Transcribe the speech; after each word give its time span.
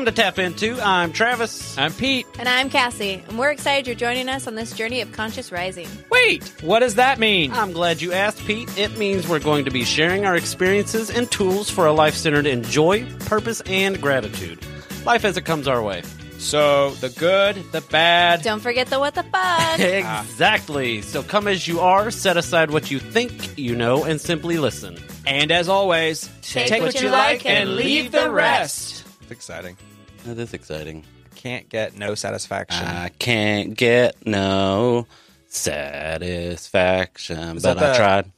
Welcome 0.00 0.14
to 0.14 0.22
Tap 0.22 0.38
Into. 0.38 0.80
I'm 0.80 1.12
Travis. 1.12 1.76
I'm 1.76 1.92
Pete. 1.92 2.26
And 2.38 2.48
I'm 2.48 2.70
Cassie, 2.70 3.22
and 3.28 3.38
we're 3.38 3.50
excited 3.50 3.86
you're 3.86 3.94
joining 3.94 4.30
us 4.30 4.46
on 4.46 4.54
this 4.54 4.72
journey 4.72 5.02
of 5.02 5.12
conscious 5.12 5.52
rising. 5.52 5.86
Wait, 6.10 6.42
what 6.62 6.78
does 6.78 6.94
that 6.94 7.18
mean? 7.18 7.52
I'm 7.52 7.72
glad 7.72 8.00
you 8.00 8.14
asked, 8.14 8.42
Pete. 8.46 8.78
It 8.78 8.96
means 8.96 9.28
we're 9.28 9.40
going 9.40 9.66
to 9.66 9.70
be 9.70 9.84
sharing 9.84 10.24
our 10.24 10.34
experiences 10.36 11.10
and 11.10 11.30
tools 11.30 11.68
for 11.68 11.84
a 11.84 11.92
life 11.92 12.14
centered 12.14 12.46
in 12.46 12.62
joy, 12.62 13.04
purpose, 13.26 13.60
and 13.66 14.00
gratitude. 14.00 14.64
Life 15.04 15.26
as 15.26 15.36
it 15.36 15.44
comes 15.44 15.68
our 15.68 15.82
way. 15.82 16.00
So, 16.38 16.92
the 16.92 17.10
good, 17.10 17.56
the 17.70 17.82
bad. 17.82 18.40
Don't 18.40 18.60
forget 18.60 18.86
the 18.86 18.98
what 18.98 19.14
the 19.14 19.24
fuck. 19.24 19.80
Exactly. 19.80 21.02
So 21.02 21.22
come 21.22 21.46
as 21.46 21.68
you 21.68 21.80
are, 21.80 22.10
set 22.10 22.38
aside 22.38 22.70
what 22.70 22.90
you 22.90 23.00
think 23.00 23.58
you 23.58 23.76
know, 23.76 24.04
and 24.04 24.18
simply 24.18 24.56
listen. 24.56 24.96
And 25.26 25.52
as 25.52 25.68
always, 25.68 26.30
Take 26.40 26.80
what 26.80 27.02
you 27.02 27.10
like 27.10 27.44
and 27.44 27.76
leave 27.76 28.12
the 28.12 28.30
rest. 28.30 29.04
It's 29.20 29.30
exciting. 29.30 29.76
That 30.24 30.38
is 30.38 30.52
exciting. 30.54 31.04
Can't 31.34 31.68
get 31.68 31.96
no 31.96 32.14
satisfaction. 32.14 32.86
I 32.86 33.08
can't 33.08 33.76
get 33.76 34.26
no 34.26 35.06
satisfaction, 35.48 37.56
Is 37.56 37.62
but 37.62 37.78
I 37.78 37.90
the- 37.92 37.96
tried. 37.96 38.30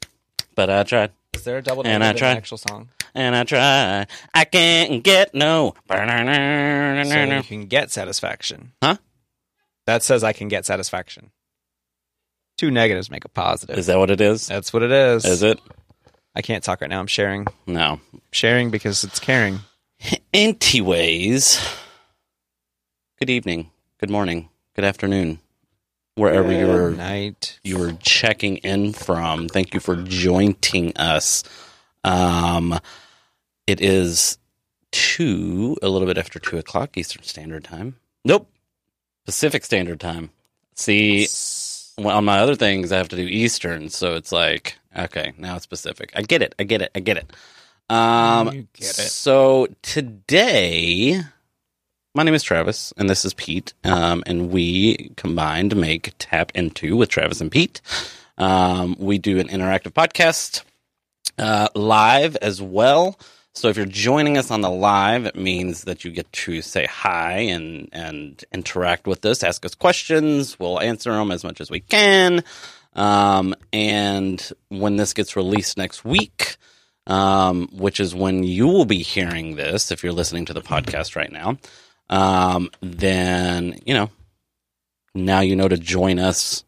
But 0.55 0.71
I 0.71 0.83
tried. 0.85 1.11
Is 1.35 1.45
there 1.45 1.59
a 1.59 1.63
double 1.63 1.83
And 1.87 2.01
negative 2.01 2.05
I 2.05 2.11
in 2.11 2.17
tried. 2.17 2.37
actual 2.39 2.59
song? 2.59 2.89
And 3.15 3.35
I 3.35 3.45
tried. 3.45 4.07
I 4.35 4.45
can't 4.45 5.03
get 5.03 5.35
no. 5.35 5.75
So 5.89 5.95
you 5.97 7.43
can 7.43 7.67
get 7.67 7.91
satisfaction. 7.91 8.73
Huh? 8.83 8.97
That 9.87 10.03
says 10.03 10.23
I 10.23 10.33
can 10.33 10.49
get 10.49 10.65
satisfaction. 10.67 11.31
Two 12.59 12.71
negatives 12.71 13.11
make 13.11 13.25
a 13.25 13.29
positive. 13.29 13.79
Is 13.79 13.87
that 13.87 13.99
what 13.99 14.11
it 14.11 14.21
is? 14.21 14.47
That's 14.47 14.73
what 14.73 14.83
it 14.83 14.93
is. 14.93 15.25
Is 15.25 15.43
it? 15.43 15.59
I 16.35 16.43
can't 16.43 16.63
talk 16.63 16.81
right 16.81 16.91
now. 16.91 17.01
I'm 17.01 17.07
sharing. 17.07 17.47
No. 17.67 18.01
Sharing 18.31 18.71
because 18.71 19.03
it's 19.05 19.19
caring. 19.19 19.61
Anyways, 20.35 21.61
good 23.19 23.31
evening, 23.31 23.71
good 23.99 24.11
morning, 24.11 24.49
good 24.75 24.85
afternoon, 24.85 25.39
wherever 26.15 26.51
you 26.51 26.67
were 26.67 26.91
night. 26.91 27.59
you 27.63 27.79
were 27.79 27.93
checking 28.01 28.57
in 28.59 28.93
from. 28.95 29.49
Thank 29.49 29.75
you 29.75 29.81
for 29.81 29.97
joining 29.97 30.97
us. 30.97 31.45
Um, 32.03 32.79
it 33.67 33.81
is 33.81 34.39
two, 34.91 35.77
a 35.83 35.89
little 35.89 36.09
bit 36.09 36.19
after 36.19 36.39
two 36.39 36.59
o'clock 36.59 36.97
Eastern 36.97 37.23
Standard 37.23 37.65
Time. 37.65 37.97
Nope, 38.25 38.49
Pacific 39.25 39.65
Standard 39.65 40.01
Time. 40.01 40.31
See, 40.75 41.29
well, 41.99 42.17
on 42.17 42.25
my 42.25 42.39
other 42.39 42.55
things, 42.55 42.91
I 42.91 42.97
have 42.97 43.09
to 43.11 43.17
do 43.17 43.27
Eastern, 43.27 43.89
so 43.91 44.15
it's 44.17 44.33
like 44.33 44.79
okay, 44.97 45.33
now 45.39 45.57
it's 45.57 45.67
Pacific. 45.67 46.11
I 46.17 46.23
get 46.23 46.43
it. 46.43 46.55
I 46.59 46.65
get 46.65 46.83
it. 46.83 46.91
I 46.95 47.01
get 47.01 47.19
it. 47.19 47.31
Um, 47.93 48.53
You 48.55 48.69
get 48.73 48.99
it. 48.99 49.11
So 49.11 49.69
today, 49.83 51.21
my 52.15 52.23
name 52.23 52.33
is 52.33 52.43
Travis, 52.43 52.95
and 52.97 53.11
this 53.11 53.27
is 53.27 53.35
Pete, 53.35 53.75
um, 53.85 54.23
and 54.27 54.51
we 54.51 55.13
combined 55.17 55.77
make 55.77 56.15
Tap 56.19 56.53
Into 56.55 56.97
with 56.97 57.11
Travis 57.11 57.43
and 57.43 57.53
Pete. 57.53 57.83
Um, 58.39 58.97
we 58.99 59.19
do 59.19 59.39
an 59.39 59.49
interactive 59.49 59.93
podcast 59.93 60.63
uh, 61.39 61.69
live 61.75 62.37
as 62.37 62.63
well. 62.63 63.19
So 63.53 63.69
if 63.69 63.77
you're 63.77 63.85
joining 63.85 64.39
us 64.39 64.51
on 64.51 64.63
the 64.63 64.71
live, 64.71 65.27
it 65.27 65.37
means 65.37 65.85
that 65.85 66.03
you 66.03 66.13
get 66.13 66.33
to 66.33 66.63
say 66.63 66.87
hi 66.87 67.41
and 67.41 67.91
and 67.93 68.43
interact 68.55 69.07
with 69.07 69.23
us, 69.27 69.43
ask 69.43 69.67
us 69.67 69.75
questions. 69.75 70.59
We'll 70.59 70.81
answer 70.81 71.13
them 71.13 71.31
as 71.31 71.45
much 71.45 71.61
as 71.61 71.71
we 71.71 71.81
can. 71.81 72.43
Um, 72.95 73.55
and 73.71 74.51
when 74.71 74.97
this 74.97 75.13
gets 75.13 75.37
released 75.37 75.77
next 75.77 76.07
week, 76.07 76.57
um, 77.07 77.69
which 77.73 78.01
is 78.01 78.15
when 78.15 78.45
you 78.45 78.67
will 78.67 78.85
be 78.85 79.03
hearing 79.03 79.57
this, 79.57 79.91
if 79.91 80.03
you're 80.03 80.13
listening 80.13 80.45
to 80.47 80.53
the 80.53 80.63
podcast 80.63 81.17
right 81.17 81.33
now, 81.33 81.59
um, 82.11 82.71
then 82.81 83.79
you 83.85 83.95
know 83.95 84.11
now 85.15 85.41
you 85.41 85.57
know 85.57 85.69
to 85.69 85.77
join 85.77 86.19
us 86.19 86.65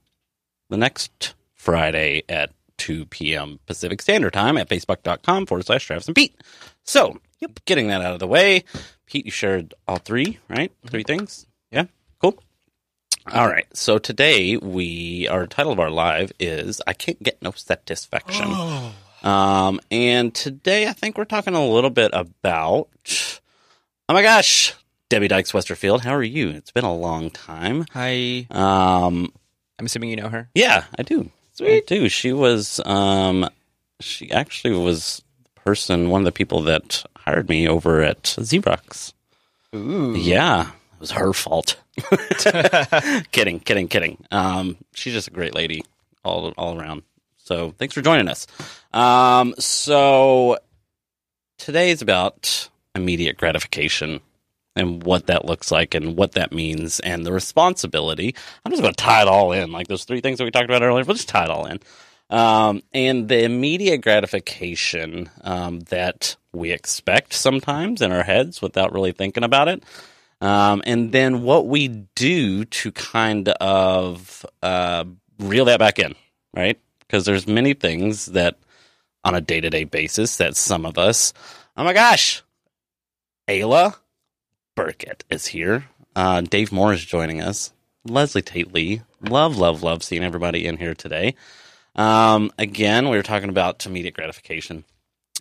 the 0.70 0.76
next 0.76 1.34
Friday 1.54 2.22
at 2.28 2.50
2 2.78 3.06
p.m. 3.06 3.60
Pacific 3.66 4.02
Standard 4.02 4.32
Time 4.32 4.56
at 4.56 4.68
facebook.com 4.68 5.46
forward 5.46 5.66
slash 5.66 5.86
Travis 5.86 6.06
and 6.06 6.14
Pete. 6.14 6.34
So, 6.82 7.18
yep, 7.38 7.60
getting 7.64 7.88
that 7.88 8.02
out 8.02 8.12
of 8.12 8.18
the 8.18 8.26
way. 8.26 8.64
Pete, 9.06 9.24
you 9.24 9.30
shared 9.30 9.74
all 9.86 9.96
three, 9.96 10.38
right? 10.48 10.72
Three 10.86 11.04
things? 11.04 11.46
Yeah, 11.70 11.84
cool. 12.20 12.42
All 13.32 13.48
right. 13.48 13.66
So 13.74 13.98
today 13.98 14.56
we, 14.56 15.28
our 15.28 15.46
title 15.46 15.72
of 15.72 15.80
our 15.80 15.90
live 15.90 16.32
is 16.38 16.82
I 16.86 16.92
Can't 16.92 17.22
Get 17.22 17.40
No 17.40 17.52
Satisfaction. 17.52 18.48
Um, 19.24 19.80
and 19.90 20.34
today 20.34 20.86
I 20.86 20.92
think 20.92 21.16
we're 21.16 21.24
talking 21.24 21.54
a 21.54 21.66
little 21.66 21.90
bit 21.90 22.10
about, 22.12 22.88
oh 24.08 24.12
my 24.12 24.22
gosh, 24.22 24.74
Debbie 25.08 25.28
Dykes 25.28 25.52
Westerfield. 25.52 26.02
How 26.02 26.14
are 26.14 26.22
you? 26.22 26.50
It's 26.50 26.70
been 26.70 26.84
a 26.84 26.94
long 26.94 27.30
time. 27.30 27.86
Hi. 27.92 28.46
Um, 28.50 29.32
I'm 29.78 29.86
assuming 29.86 30.10
you 30.10 30.16
know 30.16 30.28
her. 30.28 30.48
yeah, 30.54 30.84
I 30.98 31.02
do. 31.02 31.30
I 31.60 31.82
do. 31.86 32.08
She 32.08 32.32
was 32.32 32.80
um 32.84 33.48
she 34.00 34.30
actually 34.30 34.76
was 34.76 35.22
the 35.44 35.60
person, 35.60 36.10
one 36.10 36.20
of 36.20 36.24
the 36.24 36.32
people 36.32 36.62
that 36.62 37.04
hired 37.16 37.48
me 37.48 37.68
over 37.68 38.02
at 38.02 38.22
Xerox. 38.24 39.12
Ooh. 39.74 40.14
Yeah. 40.16 40.70
It 40.94 41.00
was 41.00 41.12
her 41.12 41.32
fault. 41.32 41.76
kidding, 43.32 43.60
kidding, 43.60 43.88
kidding. 43.88 44.24
Um 44.30 44.76
she's 44.94 45.12
just 45.14 45.28
a 45.28 45.32
great 45.32 45.54
lady 45.54 45.84
all 46.24 46.52
all 46.58 46.78
around. 46.78 47.02
So 47.44 47.74
thanks 47.78 47.94
for 47.94 48.02
joining 48.02 48.28
us. 48.28 48.46
Um 48.92 49.54
so 49.58 50.58
today 51.58 51.90
is 51.90 52.02
about 52.02 52.68
immediate 52.94 53.36
gratification 53.36 54.20
and 54.76 55.02
what 55.02 55.26
that 55.26 55.44
looks 55.44 55.70
like 55.70 55.94
and 55.94 56.16
what 56.16 56.32
that 56.32 56.52
means 56.52 57.00
and 57.00 57.24
the 57.24 57.32
responsibility. 57.32 58.34
I'm 58.64 58.72
just 58.72 58.82
going 58.82 58.94
to 58.94 59.02
tie 59.02 59.22
it 59.22 59.28
all 59.28 59.52
in, 59.52 59.70
like 59.72 59.86
those 59.86 60.04
three 60.04 60.20
things 60.20 60.38
that 60.38 60.44
we 60.44 60.50
talked 60.50 60.64
about 60.64 60.82
earlier. 60.82 61.04
We'll 61.04 61.14
just 61.14 61.28
tie 61.28 61.44
it 61.44 61.50
all 61.50 61.66
in. 61.66 61.80
Um, 62.30 62.82
and 62.92 63.28
the 63.28 63.44
immediate 63.44 63.98
gratification 63.98 65.30
um, 65.42 65.80
that 65.90 66.36
we 66.52 66.72
expect 66.72 67.34
sometimes 67.34 68.02
in 68.02 68.10
our 68.10 68.24
heads 68.24 68.60
without 68.60 68.92
really 68.92 69.12
thinking 69.12 69.44
about 69.44 69.68
it. 69.68 69.84
Um, 70.40 70.82
and 70.86 71.12
then 71.12 71.42
what 71.42 71.66
we 71.66 71.88
do 71.88 72.64
to 72.64 72.92
kind 72.92 73.48
of 73.48 74.44
uh, 74.62 75.04
reel 75.38 75.66
that 75.66 75.78
back 75.78 75.98
in, 75.98 76.14
right? 76.54 76.80
Because 77.14 77.26
there's 77.26 77.46
many 77.46 77.74
things 77.74 78.26
that 78.26 78.56
on 79.22 79.36
a 79.36 79.40
day 79.40 79.60
to 79.60 79.70
day 79.70 79.84
basis 79.84 80.38
that 80.38 80.56
some 80.56 80.84
of 80.84 80.98
us, 80.98 81.32
oh 81.76 81.84
my 81.84 81.92
gosh, 81.92 82.42
Ayla, 83.46 83.94
Burkett 84.74 85.22
is 85.30 85.46
here. 85.46 85.84
Uh, 86.16 86.40
Dave 86.40 86.72
Moore 86.72 86.92
is 86.92 87.04
joining 87.04 87.40
us. 87.40 87.72
Leslie 88.04 88.42
Tate 88.42 88.74
Lee. 88.74 89.02
Love, 89.20 89.56
love, 89.56 89.84
love 89.84 90.02
seeing 90.02 90.24
everybody 90.24 90.66
in 90.66 90.76
here 90.76 90.92
today. 90.96 91.36
Um, 91.94 92.50
again, 92.58 93.08
we 93.08 93.16
were 93.16 93.22
talking 93.22 93.48
about 93.48 93.86
immediate 93.86 94.14
gratification 94.14 94.82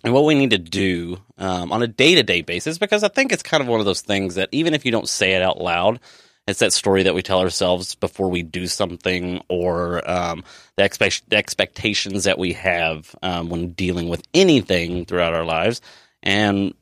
and 0.04 0.14
what 0.14 0.26
we 0.26 0.36
need 0.36 0.50
to 0.50 0.58
do 0.58 1.16
um, 1.38 1.72
on 1.72 1.82
a 1.82 1.88
day 1.88 2.14
to 2.14 2.22
day 2.22 2.42
basis 2.42 2.78
because 2.78 3.02
I 3.02 3.08
think 3.08 3.32
it's 3.32 3.42
kind 3.42 3.60
of 3.60 3.66
one 3.66 3.80
of 3.80 3.86
those 3.86 4.00
things 4.00 4.36
that 4.36 4.48
even 4.52 4.74
if 4.74 4.84
you 4.84 4.92
don't 4.92 5.08
say 5.08 5.32
it 5.32 5.42
out 5.42 5.60
loud, 5.60 5.98
it's 6.46 6.60
that 6.60 6.72
story 6.72 7.04
that 7.04 7.14
we 7.14 7.22
tell 7.22 7.40
ourselves 7.40 7.94
before 7.94 8.28
we 8.28 8.42
do 8.42 8.66
something 8.66 9.42
or 9.48 10.08
um, 10.10 10.44
the, 10.76 10.84
expect- 10.84 11.28
the 11.28 11.36
expectations 11.36 12.24
that 12.24 12.38
we 12.38 12.52
have 12.52 13.14
um, 13.22 13.48
when 13.48 13.72
dealing 13.72 14.08
with 14.08 14.22
anything 14.34 15.04
throughout 15.06 15.34
our 15.34 15.44
lives. 15.44 15.80
And 16.22 16.74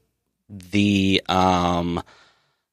the 0.48 1.22
um 1.28 2.02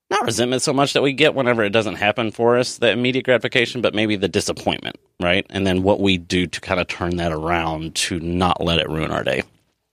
not 0.10 0.26
resentment 0.26 0.62
so 0.62 0.74
much 0.74 0.94
that 0.94 1.04
we 1.04 1.14
get 1.14 1.36
whenever 1.36 1.64
it 1.64 1.70
doesn't 1.70 1.96
happen 1.96 2.32
for 2.32 2.58
us, 2.58 2.78
the 2.80 2.90
immediate 2.90 3.26
gratification, 3.26 3.82
but 3.82 3.94
maybe 3.94 4.16
the 4.16 4.28
disappointment, 4.28 4.96
right? 5.20 5.46
And 5.52 5.68
then 5.68 5.84
what 5.84 6.00
we 6.00 6.18
do 6.18 6.48
to 6.48 6.62
kind 6.62 6.80
of 6.80 6.88
turn 6.88 7.18
that 7.18 7.32
around 7.32 7.96
to 7.96 8.20
not 8.20 8.60
let 8.60 8.80
it 8.80 8.90
ruin 8.90 9.12
our 9.12 9.24
day. 9.24 9.44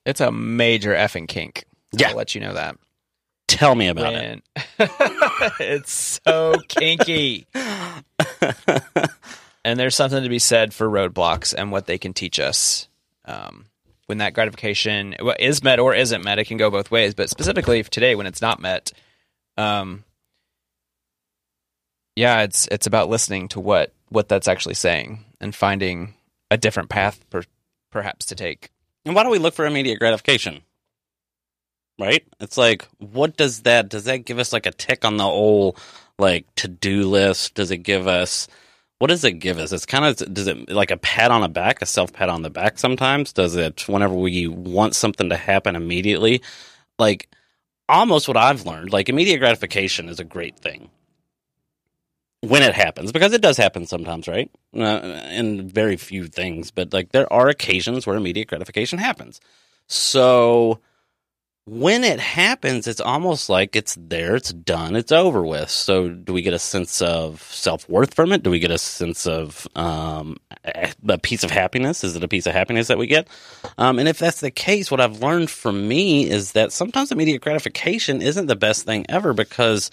It's 0.06 0.22
a 0.22 0.32
major 0.32 0.94
effing 0.94 1.28
kink. 1.28 1.64
Yeah. 1.92 2.08
I'll 2.10 2.16
let 2.16 2.34
you 2.34 2.40
know 2.40 2.54
that. 2.54 2.78
Tell 3.48 3.74
me 3.74 3.88
about 3.88 4.14
it. 4.14 4.42
It's 5.60 6.20
so 6.24 6.56
kinky. 6.68 7.46
and 9.64 9.78
there's 9.78 9.94
something 9.94 10.22
to 10.22 10.28
be 10.28 10.38
said 10.38 10.72
for 10.74 10.88
roadblocks 10.88 11.54
and 11.56 11.70
what 11.70 11.86
they 11.86 11.98
can 11.98 12.12
teach 12.12 12.40
us. 12.40 12.88
Um, 13.24 13.66
when 14.06 14.18
that 14.18 14.34
gratification 14.34 15.16
well, 15.20 15.36
is 15.38 15.62
met 15.62 15.78
or 15.78 15.94
isn't 15.94 16.24
met, 16.24 16.38
it 16.38 16.46
can 16.46 16.56
go 16.56 16.70
both 16.70 16.90
ways. 16.90 17.14
But 17.14 17.28
specifically 17.28 17.82
today, 17.82 18.14
when 18.14 18.26
it's 18.26 18.40
not 18.40 18.60
met, 18.60 18.92
um, 19.56 20.04
yeah, 22.14 22.42
it's 22.42 22.68
it's 22.70 22.86
about 22.86 23.08
listening 23.08 23.48
to 23.48 23.60
what 23.60 23.92
what 24.08 24.28
that's 24.28 24.48
actually 24.48 24.74
saying 24.74 25.24
and 25.40 25.54
finding 25.54 26.14
a 26.50 26.56
different 26.56 26.88
path, 26.88 27.28
per, 27.30 27.42
perhaps 27.90 28.26
to 28.26 28.34
take. 28.34 28.70
And 29.04 29.14
why 29.14 29.22
do 29.22 29.30
we 29.30 29.38
look 29.38 29.54
for 29.54 29.66
immediate 29.66 29.98
gratification? 29.98 30.62
Right? 31.98 32.24
It's 32.40 32.58
like, 32.58 32.86
what 32.98 33.36
does 33.36 33.62
that, 33.62 33.88
does 33.88 34.04
that 34.04 34.24
give 34.24 34.38
us 34.38 34.52
like 34.52 34.66
a 34.66 34.70
tick 34.72 35.04
on 35.04 35.16
the 35.16 35.24
old, 35.24 35.78
like, 36.18 36.46
to 36.56 36.68
do 36.68 37.08
list? 37.08 37.54
Does 37.54 37.70
it 37.70 37.78
give 37.78 38.06
us, 38.06 38.48
what 38.98 39.08
does 39.08 39.24
it 39.24 39.32
give 39.32 39.58
us? 39.58 39.72
It's 39.72 39.86
kind 39.86 40.04
of, 40.04 40.34
does 40.34 40.46
it 40.46 40.70
like 40.70 40.90
a 40.90 40.96
pat 40.96 41.30
on 41.30 41.42
the 41.42 41.48
back, 41.48 41.82
a 41.82 41.86
self 41.86 42.12
pat 42.12 42.28
on 42.28 42.42
the 42.42 42.50
back 42.50 42.78
sometimes? 42.78 43.32
Does 43.32 43.56
it, 43.56 43.88
whenever 43.88 44.14
we 44.14 44.46
want 44.48 44.94
something 44.94 45.28
to 45.30 45.36
happen 45.36 45.76
immediately? 45.76 46.42
Like, 46.98 47.28
almost 47.88 48.28
what 48.28 48.36
I've 48.36 48.66
learned, 48.66 48.92
like, 48.92 49.08
immediate 49.08 49.38
gratification 49.38 50.08
is 50.08 50.20
a 50.20 50.24
great 50.24 50.58
thing 50.58 50.90
when 52.42 52.62
it 52.62 52.74
happens 52.74 53.12
because 53.12 53.32
it 53.32 53.42
does 53.42 53.56
happen 53.56 53.86
sometimes 53.86 54.28
right 54.28 54.50
uh, 54.76 55.00
in 55.30 55.68
very 55.68 55.96
few 55.96 56.26
things 56.26 56.70
but 56.70 56.92
like 56.92 57.12
there 57.12 57.30
are 57.32 57.48
occasions 57.48 58.06
where 58.06 58.16
immediate 58.16 58.46
gratification 58.46 58.98
happens 58.98 59.40
so 59.88 60.78
when 61.68 62.04
it 62.04 62.20
happens 62.20 62.86
it's 62.86 63.00
almost 63.00 63.48
like 63.48 63.74
it's 63.74 63.96
there 64.00 64.36
it's 64.36 64.52
done 64.52 64.94
it's 64.94 65.10
over 65.10 65.44
with 65.44 65.68
so 65.68 66.08
do 66.08 66.32
we 66.32 66.40
get 66.40 66.54
a 66.54 66.58
sense 66.58 67.02
of 67.02 67.42
self-worth 67.42 68.14
from 68.14 68.32
it 68.32 68.42
do 68.42 68.50
we 68.50 68.60
get 68.60 68.70
a 68.70 68.78
sense 68.78 69.26
of 69.26 69.66
um, 69.74 70.36
a 70.64 70.92
a 71.08 71.18
piece 71.18 71.42
of 71.42 71.50
happiness 71.50 72.04
is 72.04 72.14
it 72.14 72.22
a 72.22 72.28
piece 72.28 72.46
of 72.46 72.52
happiness 72.52 72.86
that 72.86 72.98
we 72.98 73.06
get 73.06 73.26
um, 73.78 73.98
and 73.98 74.08
if 74.08 74.18
that's 74.18 74.40
the 74.40 74.50
case 74.50 74.90
what 74.90 75.00
i've 75.00 75.20
learned 75.20 75.50
from 75.50 75.88
me 75.88 76.30
is 76.30 76.52
that 76.52 76.70
sometimes 76.72 77.10
immediate 77.10 77.42
gratification 77.42 78.22
isn't 78.22 78.46
the 78.46 78.56
best 78.56 78.84
thing 78.84 79.04
ever 79.08 79.32
because 79.32 79.90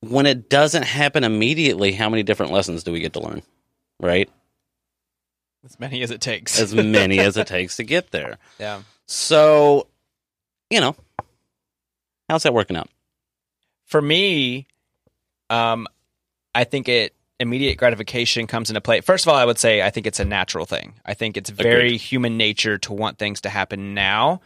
when 0.00 0.26
it 0.26 0.48
doesn't 0.48 0.84
happen 0.84 1.24
immediately, 1.24 1.92
how 1.92 2.08
many 2.08 2.22
different 2.22 2.52
lessons 2.52 2.84
do 2.84 2.92
we 2.92 3.00
get 3.00 3.14
to 3.14 3.20
learn? 3.20 3.42
Right? 4.00 4.30
As 5.64 5.78
many 5.80 6.02
as 6.02 6.10
it 6.10 6.20
takes. 6.20 6.60
As 6.60 6.74
many 6.74 7.18
as 7.18 7.36
it 7.36 7.46
takes 7.48 7.76
to 7.76 7.84
get 7.84 8.10
there. 8.10 8.38
yeah. 8.58 8.82
So, 9.06 9.88
you 10.70 10.80
know, 10.80 10.96
how's 12.28 12.42
that 12.42 12.54
working 12.54 12.76
out? 12.76 12.88
For 13.86 14.02
me, 14.02 14.66
um, 15.50 15.86
I 16.54 16.64
think 16.64 16.88
it 16.88 17.14
immediate 17.40 17.76
gratification 17.76 18.46
comes 18.46 18.68
into 18.68 18.80
play. 18.80 19.00
First 19.00 19.24
of 19.24 19.28
all, 19.30 19.36
I 19.36 19.44
would 19.44 19.58
say 19.58 19.82
I 19.82 19.90
think 19.90 20.06
it's 20.06 20.20
a 20.20 20.24
natural 20.24 20.66
thing. 20.66 20.94
I 21.06 21.14
think 21.14 21.36
it's 21.36 21.50
very 21.50 21.86
Agreed. 21.86 21.98
human 21.98 22.36
nature 22.36 22.78
to 22.78 22.92
want 22.92 23.18
things 23.18 23.42
to 23.42 23.48
happen 23.48 23.94
now. 23.94 24.40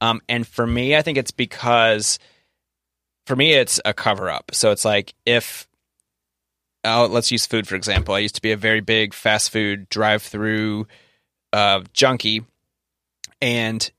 Um, 0.00 0.20
and 0.28 0.46
for 0.46 0.66
me, 0.66 0.96
I 0.96 1.02
think 1.02 1.18
it's 1.18 1.30
because 1.30 2.18
for 3.26 3.34
me 3.34 3.54
it's 3.54 3.80
a 3.84 3.92
cover 3.92 4.30
up. 4.30 4.50
So 4.54 4.70
it's 4.70 4.84
like 4.84 5.14
if 5.24 5.66
uh, 6.84 7.08
let's 7.08 7.32
use 7.32 7.46
food 7.46 7.66
for 7.66 7.74
example. 7.74 8.14
I 8.14 8.20
used 8.20 8.36
to 8.36 8.42
be 8.42 8.52
a 8.52 8.56
very 8.56 8.80
big 8.80 9.12
fast 9.12 9.50
food 9.50 9.88
drive 9.88 10.22
through 10.22 10.86
uh, 11.52 11.82
junkie, 11.92 12.44
and 13.40 13.90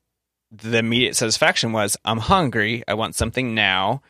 the 0.52 0.78
immediate 0.78 1.16
satisfaction 1.16 1.72
was 1.72 1.98
I'm 2.06 2.20
hungry. 2.20 2.84
I 2.88 2.94
want 2.94 3.16
something 3.16 3.54
now. 3.54 4.02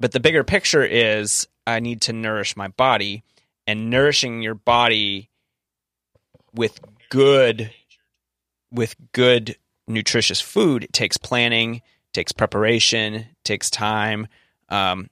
But 0.00 0.12
the 0.12 0.20
bigger 0.20 0.44
picture 0.44 0.84
is 0.84 1.48
I 1.66 1.80
need 1.80 2.02
to 2.02 2.12
nourish 2.12 2.56
my 2.56 2.68
body, 2.68 3.24
and 3.66 3.90
nourishing 3.90 4.42
your 4.42 4.54
body 4.54 5.28
with 6.54 6.80
good 7.10 7.70
with 8.70 8.94
good 9.12 9.56
nutritious 9.86 10.40
food 10.40 10.84
it 10.84 10.92
takes 10.92 11.16
planning 11.16 11.80
takes 12.12 12.32
preparation 12.32 13.26
takes 13.44 13.70
time 13.70 14.26
um, 14.68 15.08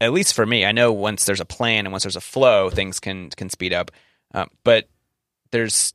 at 0.00 0.12
least 0.12 0.34
for 0.34 0.44
me 0.44 0.64
i 0.64 0.72
know 0.72 0.92
once 0.92 1.24
there's 1.24 1.40
a 1.40 1.46
plan 1.46 1.86
and 1.86 1.92
once 1.92 2.02
there's 2.02 2.16
a 2.16 2.20
flow 2.20 2.68
things 2.68 3.00
can 3.00 3.30
can 3.30 3.48
speed 3.48 3.72
up 3.72 3.90
uh, 4.34 4.44
but 4.64 4.88
there's 5.52 5.94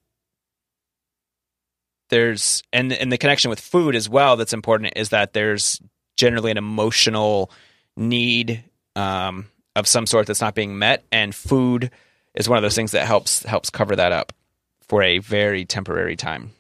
there's 2.10 2.64
and 2.72 2.92
and 2.94 3.12
the 3.12 3.18
connection 3.18 3.50
with 3.50 3.60
food 3.60 3.96
as 3.96 4.08
well 4.08 4.36
that's 4.38 4.54
important 4.54 4.94
is 4.96 5.10
that 5.10 5.34
there's 5.34 5.80
generally 6.18 6.52
an 6.52 6.58
emotional 6.58 7.52
need 7.98 8.64
um, 8.96 9.48
of 9.76 9.88
some 9.88 10.06
sort 10.06 10.28
that's 10.28 10.42
not 10.42 10.56
being 10.56 10.78
met 10.78 11.04
and 11.12 11.34
food 11.36 11.92
is 12.34 12.48
one 12.48 12.58
of 12.58 12.62
those 12.62 12.76
things 12.76 12.92
that 12.92 13.06
helps 13.06 13.44
helps 13.44 13.70
cover 13.70 13.96
that 13.96 14.12
up 14.12 14.34
for 14.82 15.02
a 15.02 15.20
very 15.20 15.66
temporary 15.66 16.16
time 16.16 16.52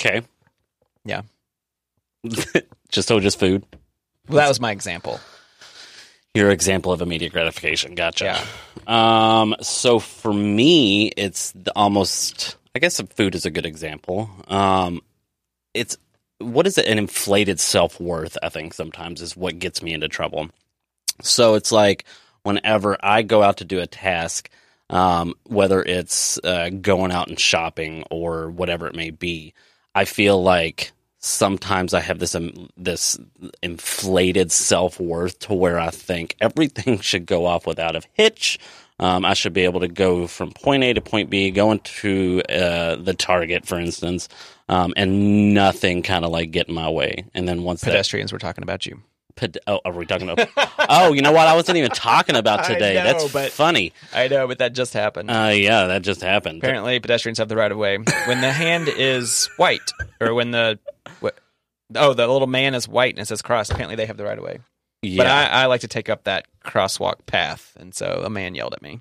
Okay. 0.00 0.22
Yeah. 1.04 1.22
just 2.90 3.08
so 3.08 3.20
just 3.20 3.38
food. 3.38 3.64
well 4.28 4.38
that 4.38 4.48
was 4.48 4.60
my 4.60 4.70
example 4.72 5.20
Your 6.34 6.50
example 6.50 6.92
of 6.92 7.00
immediate 7.00 7.32
gratification. 7.32 7.94
Gotcha. 7.94 8.24
Yeah. 8.86 9.40
Um, 9.40 9.54
so 9.60 9.98
for 10.00 10.32
me, 10.32 11.08
it's 11.16 11.52
the 11.52 11.72
almost, 11.76 12.56
I 12.74 12.80
guess 12.80 13.00
food 13.00 13.34
is 13.34 13.46
a 13.46 13.50
good 13.50 13.66
example. 13.66 14.28
Um, 14.48 15.00
it's, 15.74 15.96
what 16.38 16.66
is 16.66 16.76
it? 16.78 16.86
An 16.86 16.98
inflated 16.98 17.60
self 17.60 18.00
worth, 18.00 18.36
I 18.42 18.48
think 18.48 18.74
sometimes 18.74 19.22
is 19.22 19.36
what 19.36 19.58
gets 19.58 19.82
me 19.82 19.94
into 19.94 20.08
trouble. 20.08 20.50
So 21.22 21.54
it's 21.54 21.70
like 21.70 22.04
whenever 22.42 22.96
I 23.00 23.22
go 23.22 23.42
out 23.42 23.58
to 23.58 23.64
do 23.64 23.80
a 23.80 23.86
task, 23.86 24.50
um, 24.90 25.34
whether 25.44 25.82
it's 25.82 26.38
uh, 26.42 26.70
going 26.70 27.12
out 27.12 27.28
and 27.28 27.38
shopping 27.38 28.04
or 28.10 28.50
whatever 28.50 28.86
it 28.86 28.96
may 28.96 29.10
be, 29.10 29.54
I 29.94 30.04
feel 30.04 30.42
like 30.42 30.92
sometimes 31.18 31.94
I 31.94 32.00
have 32.00 32.18
this 32.18 32.34
um, 32.34 32.68
this 32.76 33.18
inflated 33.62 34.52
self 34.52 35.00
worth 35.00 35.38
to 35.40 35.54
where 35.54 35.78
I 35.78 35.90
think 35.90 36.36
everything 36.40 36.98
should 37.00 37.26
go 37.26 37.46
off 37.46 37.66
without 37.66 37.96
a 37.96 38.02
hitch. 38.12 38.58
Um, 39.00 39.24
I 39.24 39.34
should 39.34 39.52
be 39.52 39.64
able 39.64 39.80
to 39.80 39.88
go 39.88 40.26
from 40.28 40.52
point 40.52 40.84
A 40.84 40.92
to 40.94 41.00
point 41.00 41.28
B, 41.28 41.50
go 41.50 41.72
into 41.72 42.42
uh, 42.48 42.94
the 42.96 43.12
target, 43.14 43.66
for 43.66 43.78
instance, 43.78 44.28
um, 44.68 44.94
and 44.96 45.52
nothing 45.52 46.02
kind 46.02 46.24
of 46.24 46.30
like 46.30 46.52
get 46.52 46.68
in 46.68 46.74
my 46.74 46.88
way. 46.88 47.24
And 47.34 47.48
then 47.48 47.64
once 47.64 47.80
that 47.80 47.90
pedestrians 47.90 48.32
were 48.32 48.38
talking 48.38 48.62
about 48.62 48.86
you 48.86 49.00
Ped- 49.36 49.58
oh, 49.66 49.80
are 49.84 49.92
we 49.92 50.06
talking 50.06 50.28
about? 50.28 50.48
oh, 50.88 51.12
you 51.12 51.20
know 51.20 51.32
what? 51.32 51.48
I 51.48 51.56
wasn't 51.56 51.76
even 51.78 51.90
talking 51.90 52.36
about 52.36 52.64
today. 52.66 52.94
know, 52.94 53.02
That's 53.02 53.32
but- 53.32 53.50
funny. 53.50 53.92
i 54.12 54.28
know 54.28 54.46
but 54.46 54.58
that 54.58 54.74
just 54.74 54.92
happened 54.92 55.28
Uh, 55.28 55.50
yeah, 55.52 55.86
that 55.86 56.02
just 56.02 56.20
happened. 56.22 56.58
apparently 56.58 57.00
pedestrians 57.00 57.38
have 57.38 57.48
the 57.48 57.56
right 57.56 57.72
of 57.72 57.76
way 57.78 57.96
when 57.96 58.40
the 58.40 58.52
hand 58.52 58.88
is 58.88 59.50
white 59.56 59.90
or 60.20 60.34
when 60.34 60.52
the 60.52 60.78
what, 61.18 61.36
oh 61.96 62.14
the 62.14 62.28
little 62.28 62.46
man 62.46 62.74
is 62.76 62.86
white 62.86 63.14
and 63.14 63.18
it 63.22 63.26
says 63.26 63.42
cross 63.42 63.70
apparently 63.70 63.96
they 63.96 64.06
have 64.06 64.16
the 64.16 64.24
right 64.24 64.38
of 64.38 64.44
way 64.44 64.60
yeah. 65.04 65.18
but 65.18 65.26
I, 65.26 65.44
I 65.46 65.66
like 65.66 65.82
to 65.82 65.88
take 65.88 66.08
up 66.08 66.24
that 66.24 66.46
crosswalk 66.64 67.26
path 67.26 67.76
and 67.78 67.94
so 67.94 68.22
a 68.24 68.30
man 68.30 68.54
yelled 68.54 68.74
at 68.74 68.82
me 68.82 69.00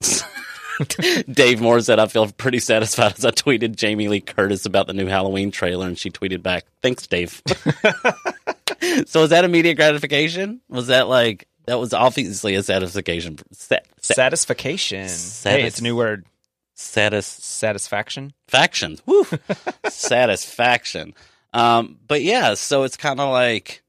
Dave 1.30 1.60
Moore 1.60 1.80
said, 1.80 1.98
I 1.98 2.06
feel 2.06 2.28
pretty 2.32 2.58
satisfied 2.58 3.14
as 3.18 3.24
I 3.24 3.30
tweeted 3.30 3.76
Jamie 3.76 4.08
Lee 4.08 4.20
Curtis 4.20 4.66
about 4.66 4.86
the 4.86 4.94
new 4.94 5.06
Halloween 5.06 5.50
trailer, 5.50 5.86
and 5.86 5.98
she 5.98 6.10
tweeted 6.10 6.42
back, 6.42 6.64
Thanks, 6.82 7.06
Dave. 7.06 7.42
so, 9.06 9.20
was 9.20 9.30
that 9.30 9.44
immediate 9.44 9.74
gratification? 9.74 10.60
Was 10.68 10.88
that 10.88 11.08
like, 11.08 11.46
that 11.66 11.78
was 11.78 11.92
obviously 11.92 12.54
a 12.54 12.62
satisfaction. 12.62 13.38
Sa- 13.52 13.76
sa- 14.00 14.14
satisfaction 14.14 15.08
Satis- 15.08 15.44
hey 15.44 15.62
it's 15.66 15.78
a 15.78 15.82
new 15.82 15.94
word 15.94 16.26
satis- 16.74 17.26
satisfaction 17.26 18.32
faction. 18.48 18.98
Woo! 19.06 19.24
Satisfaction. 19.88 21.14
Um, 21.52 21.98
but 22.08 22.22
yeah, 22.22 22.54
so 22.54 22.82
it's 22.82 22.96
kind 22.96 23.20
of 23.20 23.30
like 23.30 23.82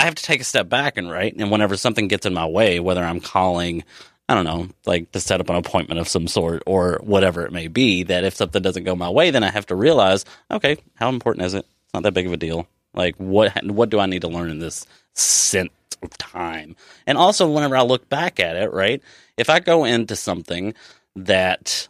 I 0.00 0.04
have 0.04 0.14
to 0.14 0.22
take 0.22 0.40
a 0.40 0.44
step 0.44 0.70
back 0.70 0.96
and 0.96 1.10
right. 1.10 1.34
And 1.36 1.50
whenever 1.50 1.76
something 1.76 2.08
gets 2.08 2.24
in 2.24 2.32
my 2.32 2.46
way, 2.46 2.80
whether 2.80 3.04
I'm 3.04 3.20
calling, 3.20 3.84
I 4.30 4.34
don't 4.34 4.46
know, 4.46 4.70
like 4.86 5.12
to 5.12 5.20
set 5.20 5.40
up 5.40 5.50
an 5.50 5.56
appointment 5.56 6.00
of 6.00 6.08
some 6.08 6.26
sort 6.26 6.62
or 6.64 7.00
whatever 7.02 7.44
it 7.44 7.52
may 7.52 7.68
be, 7.68 8.04
that 8.04 8.24
if 8.24 8.34
something 8.34 8.62
doesn't 8.62 8.84
go 8.84 8.96
my 8.96 9.10
way, 9.10 9.30
then 9.30 9.44
I 9.44 9.50
have 9.50 9.66
to 9.66 9.74
realize, 9.74 10.24
okay, 10.50 10.78
how 10.94 11.10
important 11.10 11.44
is 11.44 11.52
it? 11.52 11.66
It's 11.84 11.92
not 11.92 12.02
that 12.04 12.14
big 12.14 12.26
of 12.26 12.32
a 12.32 12.38
deal. 12.38 12.66
Like 12.94 13.14
what 13.16 13.62
what 13.66 13.90
do 13.90 14.00
I 14.00 14.06
need 14.06 14.22
to 14.22 14.28
learn 14.28 14.48
in 14.48 14.58
this 14.58 14.86
sense 15.12 15.70
of 16.02 16.16
time? 16.16 16.76
And 17.06 17.18
also 17.18 17.50
whenever 17.50 17.76
I 17.76 17.82
look 17.82 18.08
back 18.08 18.40
at 18.40 18.56
it, 18.56 18.72
right? 18.72 19.02
If 19.36 19.50
I 19.50 19.60
go 19.60 19.84
into 19.84 20.16
something 20.16 20.72
that 21.14 21.88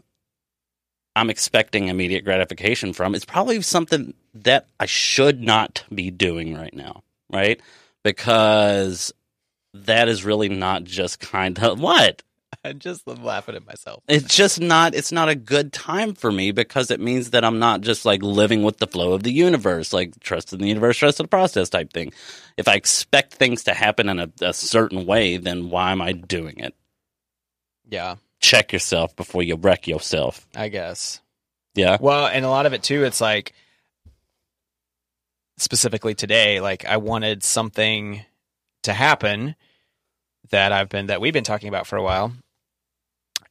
I'm 1.15 1.31
expecting 1.31 1.87
immediate 1.87 2.25
gratification 2.25 2.93
from, 2.93 3.15
it's 3.15 3.25
probably 3.25 3.63
something 3.63 4.15
that 4.35 4.67
I 4.81 4.87
should 4.87 5.41
not 5.41 5.85
be 5.95 6.11
doing 6.11 6.57
right 6.57 6.75
now, 6.75 7.05
right? 7.33 7.61
Because 8.03 9.13
that 9.75 10.09
is 10.09 10.25
really 10.25 10.49
not 10.49 10.85
just 10.85 11.21
kind 11.21 11.59
of 11.59 11.81
what? 11.81 12.23
i'm 12.65 12.81
just 12.81 13.07
laughing 13.07 13.55
at 13.55 13.65
myself 13.65 14.03
It's 14.09 14.35
just 14.35 14.61
not 14.61 14.95
it's 14.95 15.13
not 15.13 15.29
a 15.29 15.37
good 15.37 15.73
time 15.73 16.15
for 16.15 16.33
me 16.33 16.51
because 16.51 16.91
it 16.91 16.99
means 17.01 17.31
that 17.31 17.45
I'm 17.45 17.61
not 17.61 17.81
just 17.81 18.05
like 18.05 18.23
living 18.23 18.65
with 18.65 18.79
the 18.79 18.89
flow 18.89 19.13
of 19.13 19.23
the 19.23 19.33
universe, 19.33 19.93
like 19.93 20.19
trust 20.19 20.53
in 20.53 20.59
the 20.59 20.67
universe, 20.67 20.99
trust 20.99 21.21
in 21.21 21.25
the 21.25 21.29
process 21.29 21.69
type 21.69 21.93
thing. 21.93 22.13
If 22.57 22.67
I 22.67 22.75
expect 22.75 23.35
things 23.35 23.65
to 23.65 23.73
happen 23.73 24.09
in 24.09 24.19
a, 24.19 24.29
a 24.43 24.53
certain 24.53 25.07
way, 25.07 25.37
then 25.37 25.71
why 25.71 25.93
am 25.93 26.03
I 26.03 26.13
doing 26.13 26.59
it? 26.59 26.75
yeah 27.89 28.17
Check 28.41 28.73
yourself 28.73 29.15
before 29.17 29.43
you 29.43 29.55
wreck 29.57 29.87
yourself. 29.87 30.47
i 30.57 30.69
guess 30.69 31.21
Yeah. 31.75 31.99
Well, 32.01 32.27
and 32.27 32.45
a 32.45 32.51
lot 32.51 32.67
of 32.67 32.73
it 32.73 32.83
too, 32.83 33.05
it's 33.05 33.21
like 33.21 33.53
specifically 35.61 36.15
today, 36.15 36.61
like 36.61 36.85
I 36.85 36.97
wanted 36.97 37.43
something 37.43 38.25
to 38.83 38.93
happen 38.93 39.55
that 40.51 40.73
I've 40.73 40.89
been 40.89 41.07
that 41.07 41.21
we've 41.21 41.33
been 41.35 41.45
talking 41.45 41.69
about 41.69 41.87
for 41.87 41.97
a 41.97 42.03
while. 42.03 42.33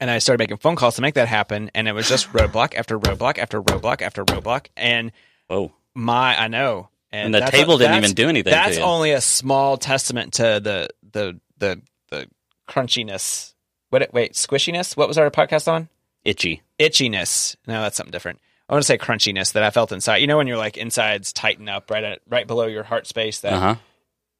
And 0.00 0.10
I 0.10 0.18
started 0.18 0.38
making 0.38 0.56
phone 0.56 0.76
calls 0.76 0.96
to 0.96 1.02
make 1.02 1.14
that 1.14 1.28
happen, 1.28 1.70
and 1.74 1.86
it 1.86 1.92
was 1.92 2.08
just 2.08 2.28
roadblock 2.32 2.74
after 2.74 2.98
roadblock 2.98 3.38
after 3.38 3.62
roadblock 3.62 4.02
after 4.02 4.24
roadblock. 4.24 4.66
And 4.76 5.12
oh 5.48 5.72
my 5.94 6.40
I 6.40 6.48
know, 6.48 6.88
And 7.12 7.34
the 7.34 7.40
that's 7.40 7.50
table 7.52 7.78
didn't 7.78 7.96
even 7.98 8.14
do 8.14 8.28
anything 8.28 8.50
That's 8.50 8.78
only 8.78 9.12
a 9.12 9.20
small 9.20 9.76
testament 9.76 10.34
to 10.34 10.42
the 10.62 10.88
the 11.12 11.40
the 11.58 11.82
the 12.10 12.28
crunchiness. 12.68 13.54
What? 13.90 14.02
it- 14.02 14.12
Wait, 14.14 14.34
squishiness. 14.34 14.96
What 14.96 15.08
was 15.08 15.18
our 15.18 15.30
podcast 15.30 15.70
on? 15.70 15.88
Itchy. 16.24 16.62
Itchiness. 16.78 17.56
No, 17.66 17.82
that's 17.82 17.96
something 17.96 18.12
different. 18.12 18.40
I 18.70 18.74
want 18.74 18.84
to 18.84 18.86
say 18.86 18.98
crunchiness 18.98 19.52
that 19.54 19.64
I 19.64 19.70
felt 19.70 19.90
inside. 19.90 20.18
You 20.18 20.28
know 20.28 20.36
when 20.36 20.46
you're 20.46 20.56
like 20.56 20.76
insides 20.76 21.32
tighten 21.32 21.68
up 21.68 21.90
right 21.90 22.04
at 22.04 22.20
right 22.28 22.46
below 22.46 22.66
your 22.66 22.84
heart 22.84 23.06
space. 23.08 23.40
That 23.40 23.52
Uh 23.54 23.58
huh. 23.60 23.74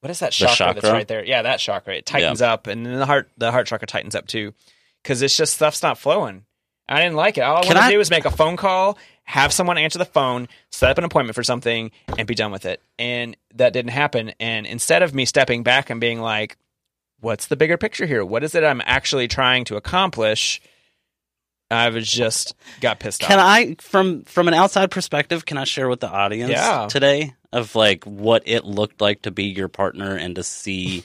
what 0.01 0.11
is 0.11 0.21
that 0.21 0.31
chakra, 0.33 0.73
that's 0.75 0.87
right 0.93 1.09
there? 1.09 1.25
Yeah, 1.25 1.43
that 1.43 1.59
chakra. 1.59 1.97
It 1.97 2.07
tightens 2.07 2.41
up, 2.41 2.69
and 2.69 2.87
then 2.87 2.99
the 3.01 3.07
heart 3.07 3.29
the 3.37 3.51
heart 3.51 3.67
chakra 3.67 3.89
tightens 3.89 4.15
up 4.15 4.29
too, 4.29 4.55
because 5.03 5.21
it's 5.21 5.37
just 5.37 5.55
stuff's 5.55 5.83
not 5.83 5.99
flowing. 5.99 6.45
I 6.89 7.01
didn't 7.03 7.17
like 7.17 7.39
it. 7.39 7.43
All 7.43 7.57
I 7.59 7.61
Can 7.63 7.75
want 7.75 7.79
I- 7.87 7.89
to 7.91 7.95
do 7.97 8.01
is 8.01 8.11
make 8.11 8.25
a 8.25 8.31
phone 8.31 8.57
call, 8.57 8.99
have 9.25 9.53
someone 9.53 9.79
answer 9.79 9.99
the 9.99 10.05
phone, 10.05 10.49
set 10.71 10.91
up 10.91 10.99
an 10.99 11.05
appointment 11.05 11.35
for 11.35 11.43
something, 11.45 11.91
and 12.17 12.27
be 12.27 12.35
done 12.37 12.51
with 12.53 12.67
it. 12.67 12.81
And 12.99 13.37
that 13.55 13.73
didn't 13.73 13.91
happen. 13.93 14.33
And 14.41 14.65
instead 14.67 15.03
of 15.03 15.13
me 15.15 15.25
stepping 15.25 15.63
back 15.65 15.91
and 15.91 16.01
being 16.01 16.21
like, 16.21 16.57
"What's 17.21 17.47
the 17.47 17.57
bigger 17.57 17.77
picture 17.77 18.07
here? 18.07 18.25
What 18.25 18.43
is 18.45 18.55
it 18.55 18.63
I'm 18.65 18.83
actually 18.85 19.27
trying 19.29 19.65
to 19.67 19.77
accomplish?" 19.77 20.61
I 21.71 21.89
was 21.91 22.07
just 22.11 22.55
got 22.81 22.99
pissed 22.99 23.23
off. 23.23 23.29
Can 23.29 23.39
off. 23.39 23.47
I, 23.47 23.77
from 23.81 24.25
from 24.25 24.49
an 24.49 24.55
outside 24.55 24.91
perspective, 24.91 25.45
can 25.47 25.57
I 25.59 25.65
share 25.65 25.89
with 25.89 26.01
the 26.01 26.09
audience 26.11 26.51
Yeah. 26.51 26.87
today 26.91 27.35
of 27.53 27.75
like 27.75 28.05
what 28.05 28.43
it 28.47 28.65
looked 28.65 29.01
like 29.01 29.23
to 29.23 29.31
be 29.31 29.45
your 29.45 29.69
partner 29.69 30.17
and 30.17 30.35
to 30.37 30.43
see 30.43 31.05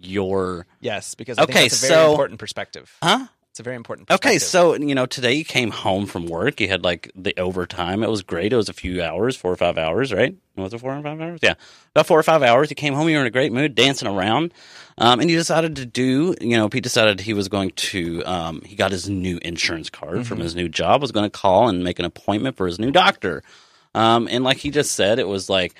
your 0.00 0.66
yes, 0.80 1.14
because 1.14 1.38
I 1.38 1.42
Okay, 1.44 1.52
think 1.52 1.70
that's 1.72 1.82
a 1.84 1.86
very 1.88 2.00
so- 2.04 2.10
important 2.10 2.38
perspective. 2.38 2.92
huh? 3.02 3.26
It's 3.54 3.60
a 3.60 3.62
very 3.62 3.76
important. 3.76 4.10
Okay, 4.10 4.40
so 4.40 4.74
you 4.74 4.96
know, 4.96 5.06
today 5.06 5.34
you 5.34 5.44
came 5.44 5.70
home 5.70 6.06
from 6.06 6.26
work. 6.26 6.60
You 6.60 6.66
had 6.66 6.82
like 6.82 7.12
the 7.14 7.38
overtime. 7.38 8.02
It 8.02 8.10
was 8.10 8.24
great. 8.24 8.52
It 8.52 8.56
was 8.56 8.68
a 8.68 8.72
few 8.72 9.00
hours, 9.00 9.36
four 9.36 9.52
or 9.52 9.56
five 9.56 9.78
hours, 9.78 10.12
right? 10.12 10.34
Was 10.56 10.74
it 10.74 10.80
four 10.80 10.92
or 10.92 11.00
five 11.00 11.20
hours? 11.20 11.38
Yeah, 11.40 11.54
about 11.92 12.08
four 12.08 12.18
or 12.18 12.24
five 12.24 12.42
hours. 12.42 12.68
You 12.68 12.74
came 12.74 12.94
home. 12.94 13.08
You 13.08 13.14
were 13.14 13.20
in 13.20 13.28
a 13.28 13.30
great 13.30 13.52
mood, 13.52 13.76
dancing 13.76 14.08
around, 14.08 14.52
um, 14.98 15.20
and 15.20 15.30
you 15.30 15.36
decided 15.36 15.76
to 15.76 15.86
do. 15.86 16.34
You 16.40 16.56
know, 16.56 16.68
Pete 16.68 16.82
decided 16.82 17.20
he 17.20 17.32
was 17.32 17.46
going 17.46 17.70
to. 17.70 18.24
Um, 18.24 18.60
he 18.62 18.74
got 18.74 18.90
his 18.90 19.08
new 19.08 19.38
insurance 19.40 19.88
card 19.88 20.26
from 20.26 20.40
his 20.40 20.56
new 20.56 20.68
job. 20.68 21.00
Was 21.00 21.12
going 21.12 21.30
to 21.30 21.38
call 21.38 21.68
and 21.68 21.84
make 21.84 22.00
an 22.00 22.06
appointment 22.06 22.56
for 22.56 22.66
his 22.66 22.80
new 22.80 22.90
doctor. 22.90 23.44
Um, 23.94 24.26
and 24.32 24.42
like 24.42 24.56
he 24.56 24.72
just 24.72 24.94
said, 24.96 25.20
it 25.20 25.28
was 25.28 25.48
like 25.48 25.76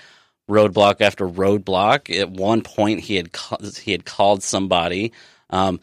roadblock 0.48 1.00
after 1.00 1.26
roadblock. 1.26 2.16
At 2.16 2.30
one 2.30 2.62
point, 2.62 3.00
he 3.00 3.16
had 3.16 3.32
ca- 3.32 3.58
he 3.82 3.90
had 3.90 4.04
called 4.04 4.44
somebody 4.44 5.12
um, 5.50 5.80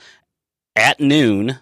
at 0.78 1.02
noon. 1.02 1.60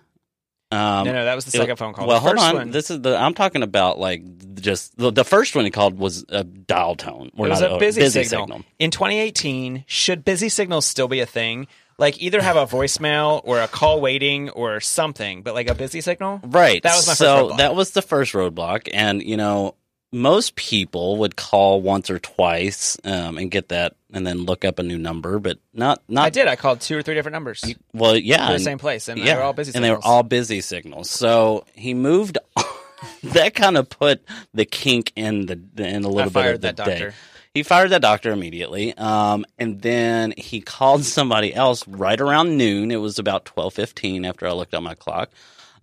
Um, 0.71 1.05
no, 1.05 1.13
no, 1.13 1.25
that 1.25 1.33
was 1.35 1.45
the 1.45 1.51
second 1.51 1.77
phone 1.77 1.93
call. 1.93 2.07
Well, 2.07 2.17
the 2.17 2.21
hold 2.21 2.37
on. 2.37 2.55
One, 2.55 2.71
This 2.71 2.91
is 2.91 3.01
the 3.01 3.17
I'm 3.17 3.33
talking 3.33 3.63
about 3.63 3.97
like 3.97 4.23
just 4.55 4.95
the, 4.97 5.11
the 5.11 5.23
first 5.23 5.55
one 5.55 5.65
he 5.65 5.71
called 5.71 5.97
was 5.97 6.25
a 6.29 6.43
dial 6.43 6.95
tone. 6.95 7.31
Or 7.37 7.47
it 7.47 7.49
was 7.49 7.61
not 7.61 7.73
a 7.73 7.79
busy, 7.79 8.01
busy 8.01 8.23
signal. 8.23 8.61
In 8.77 8.91
2018, 8.91 9.85
should 9.87 10.23
busy 10.23 10.49
signals 10.49 10.85
still 10.85 11.07
be 11.07 11.21
a 11.21 11.25
thing? 11.25 11.67
Like 11.97 12.21
either 12.21 12.41
have 12.41 12.55
a 12.55 12.65
voicemail 12.65 13.41
or 13.43 13.59
a 13.59 13.67
call 13.67 13.99
waiting 13.99 14.49
or 14.51 14.79
something, 14.79 15.41
but 15.41 15.53
like 15.53 15.69
a 15.69 15.75
busy 15.75 16.01
signal. 16.01 16.39
Right. 16.43 16.81
That 16.83 16.95
was 16.95 17.07
my 17.07 17.11
first 17.11 17.19
so 17.19 17.53
that 17.57 17.75
was 17.75 17.91
the 17.91 18.01
first 18.01 18.33
roadblock, 18.33 18.89
and 18.93 19.23
you 19.23 19.37
know 19.37 19.75
most 20.11 20.55
people 20.55 21.17
would 21.17 21.35
call 21.35 21.81
once 21.81 22.09
or 22.09 22.17
twice 22.19 22.97
um, 23.03 23.37
and 23.37 23.51
get 23.51 23.69
that, 23.69 23.95
and 24.11 24.25
then 24.25 24.39
look 24.45 24.65
up 24.65 24.79
a 24.79 24.83
new 24.83 24.97
number, 24.97 25.37
but 25.39 25.59
not 25.73 26.01
not. 26.07 26.25
I 26.25 26.29
did. 26.29 26.47
I 26.47 26.55
called 26.55 26.81
two 26.81 26.97
or 26.97 27.01
three 27.01 27.13
different 27.15 27.33
numbers 27.33 27.63
Well, 27.93 28.17
yeah, 28.17 28.47
the 28.47 28.53
and- 28.55 28.63
same 28.63 28.79
place, 28.79 29.07
and 29.07 29.19
yeah, 29.19 29.25
they 29.25 29.35
were 29.35 29.43
all 29.43 29.53
busy. 29.53 29.71
and 29.75 29.83
they 29.83 29.91
were 29.91 29.97
signals. 29.97 30.11
all 30.15 30.23
busy 30.23 30.61
signals. 30.61 31.09
So 31.09 31.65
he 31.73 31.93
moved. 31.93 32.37
that 33.23 33.53
kind 33.55 33.77
of 33.77 33.89
put 33.89 34.21
the 34.53 34.65
kink 34.65 35.13
in 35.15 35.45
the 35.45 35.59
in 35.77 36.03
a 36.03 36.09
little 36.09 36.31
bit 36.31 36.55
of 36.55 36.61
the 36.61 36.67
that 36.73 36.75
day. 36.75 36.83
doctor. 36.99 37.13
He 37.53 37.63
fired 37.63 37.89
that 37.91 38.01
doctor 38.01 38.31
immediately, 38.31 38.93
um, 38.97 39.43
and 39.57 39.81
then 39.81 40.33
he 40.37 40.61
called 40.61 41.03
somebody 41.03 41.53
else 41.53 41.87
right 41.87 42.19
around 42.19 42.57
noon. 42.57 42.91
It 42.91 42.97
was 42.97 43.17
about 43.17 43.45
twelve 43.45 43.73
fifteen 43.73 44.25
after 44.25 44.47
I 44.47 44.51
looked 44.51 44.73
at 44.73 44.83
my 44.83 44.93
clock, 44.95 45.29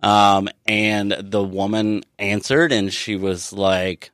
um, 0.03 0.47
and 0.67 1.11
the 1.19 1.43
woman 1.43 2.03
answered, 2.19 2.71
and 2.71 2.93
she 2.93 3.15
was 3.15 3.51
like, 3.51 4.11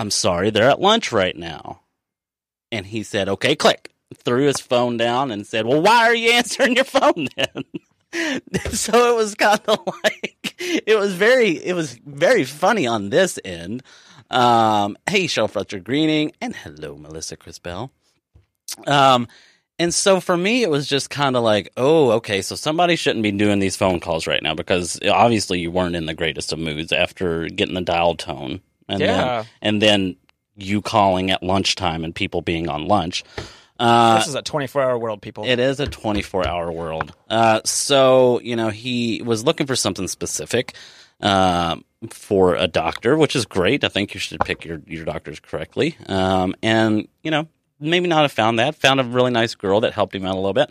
"I'm 0.00 0.10
sorry, 0.10 0.50
they're 0.50 0.70
at 0.70 0.80
lunch 0.80 1.12
right 1.12 1.36
now." 1.36 1.82
And 2.72 2.86
he 2.86 3.02
said, 3.02 3.28
"Okay, 3.28 3.54
click." 3.54 3.92
Threw 4.24 4.46
his 4.46 4.58
phone 4.58 4.96
down 4.96 5.30
and 5.30 5.46
said, 5.46 5.66
"Well, 5.66 5.82
why 5.82 6.06
are 6.06 6.14
you 6.14 6.32
answering 6.32 6.74
your 6.74 6.84
phone 6.84 7.28
then?" 7.36 7.64
so 8.72 9.12
it 9.12 9.16
was 9.16 9.34
kind 9.34 9.60
of 9.68 9.78
like 10.04 10.54
it 10.58 10.98
was 10.98 11.14
very 11.14 11.50
it 11.50 11.74
was 11.74 11.94
very 12.04 12.44
funny 12.44 12.86
on 12.86 13.10
this 13.10 13.38
end. 13.44 13.82
Um, 14.30 14.96
hey, 15.08 15.26
Sean 15.26 15.48
Fletcher 15.48 15.80
Greening, 15.80 16.32
and 16.40 16.54
hello, 16.54 16.96
Melissa 16.96 17.36
Crispell. 17.36 17.90
Um, 18.86 19.26
and 19.80 19.94
so 19.94 20.20
for 20.20 20.36
me, 20.36 20.62
it 20.62 20.70
was 20.70 20.86
just 20.86 21.10
kind 21.10 21.36
of 21.36 21.42
like, 21.42 21.72
oh, 21.76 22.10
okay, 22.12 22.42
so 22.42 22.54
somebody 22.54 22.96
shouldn't 22.96 23.22
be 23.22 23.32
doing 23.32 23.58
these 23.58 23.76
phone 23.76 23.98
calls 23.98 24.26
right 24.26 24.42
now 24.42 24.54
because 24.54 25.00
obviously 25.10 25.58
you 25.58 25.70
weren't 25.70 25.96
in 25.96 26.06
the 26.06 26.14
greatest 26.14 26.52
of 26.52 26.58
moods 26.58 26.92
after 26.92 27.48
getting 27.48 27.74
the 27.74 27.80
dial 27.80 28.14
tone, 28.14 28.60
and 28.90 29.00
Yeah. 29.00 29.16
then 29.42 29.46
and 29.62 29.82
then 29.82 30.16
you 30.56 30.82
calling 30.82 31.30
at 31.30 31.42
lunchtime 31.42 32.04
and 32.04 32.14
people 32.14 32.42
being 32.42 32.68
on 32.68 32.86
lunch. 32.86 33.24
Uh, 33.78 34.18
this 34.18 34.28
is 34.28 34.34
a 34.34 34.42
24 34.42 34.82
hour 34.82 34.98
world, 34.98 35.22
people. 35.22 35.44
it 35.46 35.58
is 35.58 35.80
a 35.80 35.86
24 35.86 36.46
hour 36.46 36.70
world. 36.70 37.14
Uh, 37.30 37.62
so, 37.64 38.38
you 38.40 38.54
know, 38.54 38.68
he 38.68 39.22
was 39.24 39.42
looking 39.42 39.66
for 39.66 39.74
something 39.74 40.06
specific 40.06 40.74
um, 41.20 41.82
for 42.10 42.56
a 42.56 42.66
doctor, 42.66 43.16
which 43.16 43.34
is 43.34 43.46
great. 43.46 43.82
I 43.82 43.88
think 43.88 44.12
you 44.12 44.20
should 44.20 44.40
pick 44.40 44.66
your, 44.66 44.82
your 44.86 45.06
doctors 45.06 45.40
correctly. 45.40 45.96
Um, 46.08 46.54
and, 46.62 47.08
you 47.22 47.30
know, 47.30 47.48
maybe 47.78 48.06
not 48.06 48.20
have 48.22 48.32
found 48.32 48.58
that. 48.58 48.74
Found 48.76 49.00
a 49.00 49.04
really 49.04 49.30
nice 49.30 49.54
girl 49.54 49.80
that 49.80 49.94
helped 49.94 50.14
him 50.14 50.26
out 50.26 50.34
a 50.34 50.36
little 50.36 50.52
bit. 50.52 50.70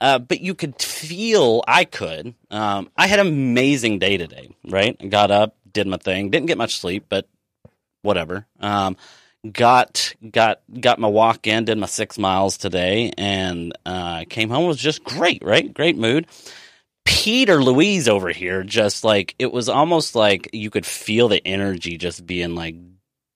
Uh, 0.00 0.18
but 0.18 0.40
you 0.40 0.56
could 0.56 0.80
feel, 0.82 1.62
I 1.68 1.84
could. 1.84 2.34
Um, 2.50 2.90
I 2.96 3.06
had 3.06 3.20
an 3.20 3.28
amazing 3.28 4.00
day 4.00 4.16
today, 4.16 4.50
right? 4.68 4.96
I 5.00 5.06
got 5.06 5.30
up, 5.30 5.54
did 5.72 5.86
my 5.86 5.98
thing, 5.98 6.30
didn't 6.30 6.46
get 6.46 6.58
much 6.58 6.78
sleep, 6.80 7.06
but 7.08 7.28
whatever. 8.04 8.46
Um, 8.60 8.96
got 9.50 10.14
got 10.30 10.60
got 10.80 10.98
my 10.98 11.08
walk 11.08 11.46
in, 11.46 11.64
did 11.64 11.78
my 11.78 11.86
six 11.86 12.18
miles 12.18 12.56
today, 12.56 13.12
and 13.18 13.76
uh, 13.84 14.24
came 14.28 14.50
home. 14.50 14.64
It 14.64 14.68
was 14.68 14.78
just 14.78 15.02
great, 15.04 15.42
right? 15.44 15.72
Great 15.72 15.96
mood. 15.96 16.26
Peter 17.04 17.62
Louise 17.62 18.08
over 18.08 18.30
here, 18.30 18.62
just 18.62 19.04
like 19.04 19.34
it 19.38 19.52
was 19.52 19.68
almost 19.68 20.14
like 20.14 20.48
you 20.52 20.70
could 20.70 20.86
feel 20.86 21.28
the 21.28 21.46
energy 21.46 21.98
just 21.98 22.24
being 22.26 22.54
like 22.54 22.76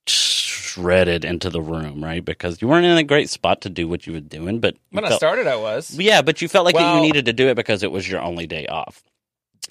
shredded 0.06 1.24
into 1.24 1.50
the 1.50 1.60
room, 1.60 2.02
right? 2.02 2.24
Because 2.24 2.62
you 2.62 2.68
weren't 2.68 2.86
in 2.86 2.96
a 2.96 3.02
great 3.02 3.28
spot 3.28 3.62
to 3.62 3.68
do 3.70 3.86
what 3.88 4.06
you 4.06 4.12
were 4.14 4.20
doing, 4.20 4.60
but 4.60 4.76
when 4.90 5.04
I 5.04 5.16
started, 5.16 5.46
I 5.46 5.56
was. 5.56 5.98
yeah, 5.98 6.22
but 6.22 6.40
you 6.40 6.48
felt 6.48 6.64
like 6.64 6.76
that 6.76 6.94
you 6.96 7.00
needed 7.02 7.26
to 7.26 7.32
do 7.32 7.48
it 7.48 7.56
because 7.56 7.82
it 7.82 7.90
was 7.90 8.08
your 8.08 8.20
only 8.22 8.46
day 8.46 8.66
off, 8.66 9.02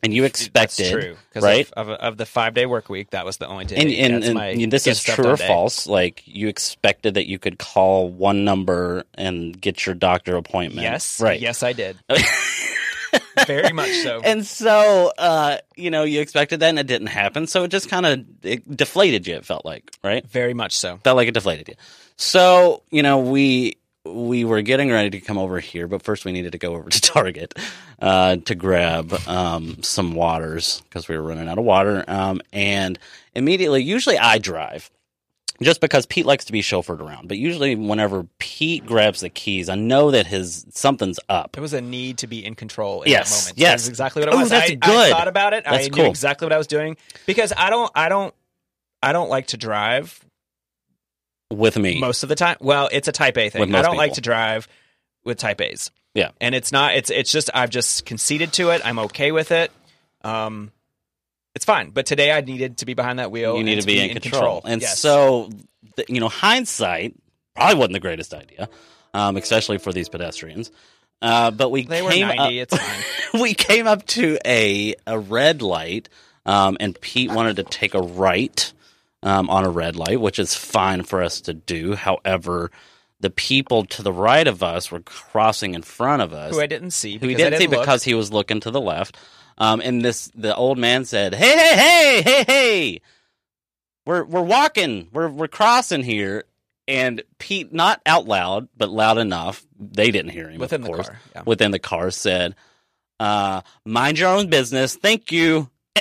and 0.03 0.13
you 0.13 0.21
That's 0.23 0.41
expected 0.41 0.91
true. 0.91 1.17
right? 1.41 1.69
Of, 1.73 1.89
of, 1.89 1.99
of 1.99 2.17
the 2.17 2.25
five 2.25 2.53
day 2.53 2.65
work 2.65 2.89
week, 2.89 3.11
that 3.11 3.25
was 3.25 3.37
the 3.37 3.47
only 3.47 3.65
day. 3.65 3.75
and, 3.75 3.91
and, 3.91 4.23
and 4.23 4.33
my 4.33 4.47
and 4.47 4.71
this 4.71 4.87
is 4.87 5.03
true 5.03 5.25
or 5.25 5.35
day. 5.35 5.47
false. 5.47 5.87
Like 5.87 6.23
you 6.25 6.47
expected 6.47 7.15
that 7.15 7.27
you 7.27 7.39
could 7.39 7.57
call 7.57 8.09
one 8.09 8.45
number 8.45 9.03
and 9.15 9.59
get 9.59 9.85
your 9.85 9.95
doctor 9.95 10.35
appointment. 10.35 10.83
Yes. 10.83 11.19
right. 11.19 11.39
Yes, 11.39 11.63
I 11.63 11.73
did. 11.73 11.97
Very 13.45 13.71
much 13.71 13.91
so. 14.03 14.19
And 14.23 14.45
so, 14.45 15.11
uh, 15.17 15.57
you 15.75 15.91
know, 15.91 16.03
you 16.03 16.21
expected 16.21 16.59
that, 16.59 16.69
and 16.69 16.79
it 16.79 16.87
didn't 16.87 17.07
happen. 17.07 17.47
So 17.47 17.63
it 17.63 17.69
just 17.69 17.89
kind 17.89 18.05
of 18.05 18.41
deflated 18.75 19.27
you. 19.27 19.35
It 19.35 19.45
felt 19.45 19.65
like, 19.65 19.89
right? 20.03 20.27
Very 20.27 20.53
much 20.53 20.77
so. 20.77 20.97
Felt 21.03 21.15
like 21.15 21.27
it 21.27 21.33
deflated 21.33 21.69
you. 21.69 21.75
So, 22.17 22.83
you 22.91 23.03
know, 23.03 23.19
we 23.19 23.77
we 24.13 24.43
were 24.45 24.61
getting 24.61 24.89
ready 24.91 25.09
to 25.11 25.19
come 25.19 25.37
over 25.37 25.59
here, 25.59 25.87
but 25.87 26.01
first 26.03 26.25
we 26.25 26.31
needed 26.31 26.51
to 26.53 26.57
go 26.57 26.75
over 26.75 26.89
to 26.89 27.01
Target 27.13 27.53
uh, 28.01 28.37
to 28.37 28.55
grab 28.55 29.13
um, 29.27 29.81
some 29.83 30.13
waters 30.13 30.81
because 30.83 31.07
we 31.07 31.17
were 31.17 31.23
running 31.23 31.47
out 31.47 31.57
of 31.57 31.63
water. 31.65 32.03
Um, 32.07 32.41
and 32.53 32.97
immediately, 33.35 33.83
usually 33.83 34.17
I 34.17 34.37
drive 34.37 34.89
just 35.61 35.81
because 35.81 36.05
Pete 36.05 36.25
likes 36.25 36.45
to 36.45 36.51
be 36.51 36.61
chauffeured 36.61 36.99
around. 36.99 37.27
But 37.27 37.37
usually, 37.37 37.75
whenever 37.75 38.27
Pete 38.39 38.85
grabs 38.85 39.21
the 39.21 39.29
keys, 39.29 39.69
I 39.69 39.75
know 39.75 40.11
that 40.11 40.27
his 40.27 40.65
something's 40.71 41.19
up. 41.29 41.57
It 41.57 41.61
was 41.61 41.73
a 41.73 41.81
need 41.81 42.19
to 42.19 42.27
be 42.27 42.45
in 42.45 42.53
control 42.55 43.01
in 43.01 43.09
Yes, 43.11 43.29
that 43.29 43.45
moment. 43.47 43.59
yes. 43.59 43.71
That's 43.81 43.87
exactly 43.89 44.19
what 44.21 44.29
it 44.33 44.37
was. 44.37 44.49
that's 44.49 44.71
I, 44.71 44.75
good. 44.75 44.89
I 44.95 45.09
thought 45.09 45.27
about 45.27 45.53
it. 45.53 45.63
That's 45.65 45.87
I 45.87 45.89
cool. 45.89 46.03
knew 46.03 46.09
exactly 46.09 46.45
what 46.45 46.53
I 46.53 46.57
was 46.57 46.67
doing 46.67 46.95
because 47.25 47.53
I 47.57 47.69
don't, 47.71 47.91
I 47.95 48.07
don't, 48.09 48.33
I 49.01 49.13
don't 49.13 49.29
like 49.29 49.47
to 49.47 49.57
drive 49.57 50.19
With 51.51 51.77
me, 51.77 51.99
most 51.99 52.23
of 52.23 52.29
the 52.29 52.35
time. 52.35 52.57
Well, 52.59 52.89
it's 52.91 53.07
a 53.07 53.11
Type 53.11 53.37
A 53.37 53.49
thing. 53.49 53.73
I 53.73 53.81
don't 53.81 53.95
like 53.97 54.13
to 54.13 54.21
drive 54.21 54.67
with 55.23 55.37
Type 55.37 55.61
A's. 55.61 55.91
Yeah. 56.13 56.31
and 56.41 56.55
it's 56.55 56.71
not. 56.71 56.95
It's 56.95 57.09
it's 57.09 57.31
just 57.31 57.49
I've 57.53 57.69
just 57.69 58.05
conceded 58.05 58.51
to 58.53 58.71
it. 58.71 58.81
I'm 58.83 58.99
okay 58.99 59.31
with 59.31 59.51
it. 59.51 59.71
Um, 60.23 60.71
it's 61.55 61.63
fine. 61.65 61.91
But 61.91 62.05
today 62.05 62.31
I 62.31 62.41
needed 62.41 62.77
to 62.79 62.85
be 62.85 62.95
behind 62.95 63.19
that 63.19 63.31
wheel. 63.31 63.55
you 63.57 63.63
need 63.63 63.79
to 63.79 63.85
be 63.87 63.99
in 63.99 64.19
control. 64.19 64.61
And 64.65 64.81
Yes. 64.81 64.99
so, 64.99 65.49
you 66.09 66.19
know, 66.19 66.27
hindsight 66.27 67.15
probably 67.55 67.75
wasn't 67.75 67.93
the 67.93 67.99
greatest 67.99 68.33
idea, 68.33 68.67
um, 69.13 69.37
especially 69.37 69.77
for 69.77 69.93
these 69.93 70.09
pedestrians. 70.09 70.71
Uh, 71.21 71.49
but 71.51 71.69
we 71.69 71.83
they 71.85 72.01
came 72.07 72.27
90. 72.27 72.39
up, 72.39 72.51
It's 72.51 72.77
fine. 72.77 73.41
we 73.41 73.53
came 73.53 73.87
up 73.87 74.05
to 74.07 74.37
a 74.45 74.95
a 75.07 75.17
red 75.17 75.61
light, 75.61 76.09
um, 76.45 76.77
and 76.79 76.99
Pete 76.99 77.31
wanted 77.31 77.55
to 77.57 77.63
take 77.63 77.93
a 77.93 78.01
right 78.01 78.71
um, 79.24 79.50
on 79.50 79.65
a 79.65 79.69
red 79.69 79.95
light, 79.95 80.21
which 80.21 80.39
is 80.39 80.53
fine 80.55 81.03
for 81.03 81.21
us 81.24 81.41
to 81.41 81.53
do. 81.53 81.95
However, 81.95 82.71
the 83.19 83.29
people 83.29 83.83
to 83.86 84.03
the 84.03 84.13
right 84.13 84.47
of 84.47 84.62
us 84.62 84.91
were 84.91 85.00
crossing 85.00 85.74
in 85.74 85.81
front 85.81 86.21
of 86.21 86.33
us, 86.33 86.53
Who 86.53 86.62
I 86.62 86.67
didn't 86.67 86.91
see. 86.91 87.17
who 87.17 87.27
he 87.27 87.33
because 87.36 87.47
I 87.47 87.50
didn't 87.50 87.62
see 87.62 87.67
look. 87.67 87.81
because 87.81 88.03
he 88.03 88.13
was 88.13 88.31
looking 88.31 88.59
to 88.62 88.71
the 88.71 88.81
left. 88.81 89.17
Um, 89.57 89.81
and 89.83 90.05
this, 90.05 90.29
the 90.36 90.55
old 90.55 90.77
man 90.77 91.03
said, 91.05 91.33
"Hey, 91.33 91.57
hey, 91.57 91.75
hey, 91.77 92.21
hey, 92.21 92.43
hey, 92.47 93.01
we're 94.05 94.24
we're 94.24 94.43
walking, 94.43 95.07
we're 95.12 95.29
we're 95.29 95.47
crossing 95.47 96.03
here." 96.03 96.43
And 96.88 97.24
Pete, 97.39 97.74
not 97.74 98.00
out 98.05 98.27
loud, 98.27 98.69
but 98.77 98.89
loud 98.89 99.17
enough, 99.17 99.65
they 99.79 100.12
didn't 100.12 100.31
hear 100.31 100.47
him. 100.50 100.59
Within 100.59 100.81
of 100.83 100.88
the 100.95 101.03
car, 101.03 101.19
yeah. 101.36 101.41
Within 101.45 101.71
the 101.71 101.79
car, 101.79 102.12
said, 102.12 102.55
uh, 103.19 103.62
"Mind 103.83 104.19
your 104.19 104.29
own 104.29 104.47
business. 104.47 104.95
Thank 104.95 105.31
you." 105.31 105.69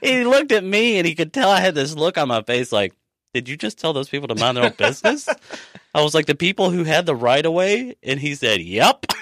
he 0.00 0.24
looked 0.24 0.52
at 0.52 0.64
me, 0.64 0.98
and 0.98 1.06
he 1.06 1.14
could 1.14 1.32
tell 1.32 1.50
I 1.50 1.60
had 1.60 1.74
this 1.74 1.94
look 1.94 2.18
on 2.18 2.28
my 2.28 2.42
face, 2.42 2.72
like, 2.72 2.94
"Did 3.34 3.48
you 3.48 3.56
just 3.56 3.78
tell 3.78 3.92
those 3.92 4.08
people 4.08 4.28
to 4.28 4.34
mind 4.34 4.56
their 4.56 4.64
own 4.64 4.74
business?" 4.76 5.28
I 5.94 6.02
was 6.02 6.14
like, 6.14 6.26
"The 6.26 6.34
people 6.34 6.70
who 6.70 6.84
had 6.84 7.06
the 7.06 7.16
right 7.16 7.44
of 7.44 7.52
way," 7.52 7.96
and 8.02 8.20
he 8.20 8.34
said, 8.34 8.60
"Yep." 8.60 9.06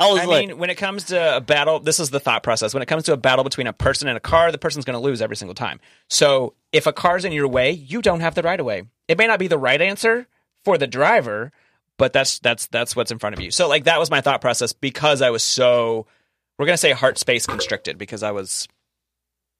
I 0.00 0.10
was 0.10 0.20
I 0.20 0.24
like, 0.24 0.48
mean, 0.48 0.58
when 0.58 0.70
it 0.70 0.74
comes 0.74 1.04
to 1.04 1.36
a 1.36 1.40
battle, 1.40 1.78
this 1.80 2.00
is 2.00 2.10
the 2.10 2.20
thought 2.20 2.42
process. 2.42 2.74
When 2.74 2.82
it 2.82 2.86
comes 2.86 3.04
to 3.04 3.12
a 3.12 3.16
battle 3.16 3.44
between 3.44 3.66
a 3.66 3.72
person 3.72 4.08
and 4.08 4.16
a 4.16 4.20
car, 4.20 4.50
the 4.50 4.58
person's 4.58 4.84
going 4.84 4.94
to 4.94 5.00
lose 5.00 5.22
every 5.22 5.36
single 5.36 5.54
time. 5.54 5.78
So 6.08 6.54
if 6.72 6.86
a 6.86 6.92
car's 6.92 7.24
in 7.24 7.32
your 7.32 7.46
way, 7.46 7.70
you 7.70 8.02
don't 8.02 8.20
have 8.20 8.34
the 8.34 8.42
right 8.42 8.58
of 8.58 8.66
way. 8.66 8.84
It 9.06 9.18
may 9.18 9.26
not 9.26 9.38
be 9.38 9.46
the 9.46 9.58
right 9.58 9.80
answer 9.80 10.26
for 10.64 10.78
the 10.78 10.86
driver, 10.86 11.52
but 11.96 12.12
that's 12.12 12.38
that's 12.40 12.66
that's 12.66 12.96
what's 12.96 13.10
in 13.10 13.18
front 13.18 13.34
of 13.34 13.40
you. 13.40 13.50
So 13.50 13.68
like 13.68 13.84
that 13.84 13.98
was 13.98 14.10
my 14.10 14.20
thought 14.20 14.40
process 14.40 14.72
because 14.72 15.22
I 15.22 15.30
was 15.30 15.42
so 15.42 16.06
we're 16.58 16.66
going 16.66 16.74
to 16.74 16.78
say 16.78 16.92
heart 16.92 17.18
space 17.18 17.46
constricted 17.46 17.98
because 17.98 18.22
I 18.22 18.32
was 18.32 18.66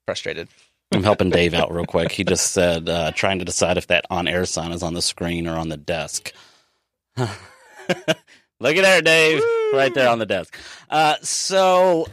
frustrated. 0.08 0.48
I'm 0.90 1.02
helping 1.02 1.28
Dave 1.28 1.52
out 1.52 1.70
real 1.70 1.84
quick. 1.84 2.10
He 2.12 2.24
just 2.24 2.52
said, 2.52 2.88
uh, 2.88 3.12
trying 3.12 3.40
to 3.40 3.44
decide 3.44 3.76
if 3.76 3.88
that 3.88 4.06
on 4.08 4.26
air 4.26 4.46
sign 4.46 4.72
is 4.72 4.82
on 4.82 4.94
the 4.94 5.02
screen 5.02 5.46
or 5.46 5.54
on 5.58 5.68
the 5.68 5.76
desk. 5.76 6.32
Look 7.18 7.28
at 7.28 8.82
there, 8.82 9.02
Dave. 9.02 9.42
Right 9.74 9.92
there 9.92 10.08
on 10.08 10.18
the 10.18 10.24
desk. 10.24 10.56
Uh, 10.88 11.16
so, 11.20 12.06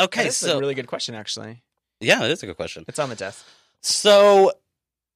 okay, 0.00 0.24
That's 0.24 0.38
so 0.38 0.56
a 0.56 0.60
really 0.60 0.72
good 0.74 0.86
question 0.86 1.14
actually. 1.14 1.62
yeah, 2.00 2.24
it 2.24 2.30
is 2.30 2.42
a 2.42 2.46
good 2.46 2.56
question. 2.56 2.86
It's 2.88 2.98
on 2.98 3.10
the 3.10 3.14
desk. 3.14 3.44
So 3.82 4.52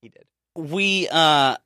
He 0.03 0.11
did. 0.11 0.27
we, 0.55 1.09
uh, 1.11 1.57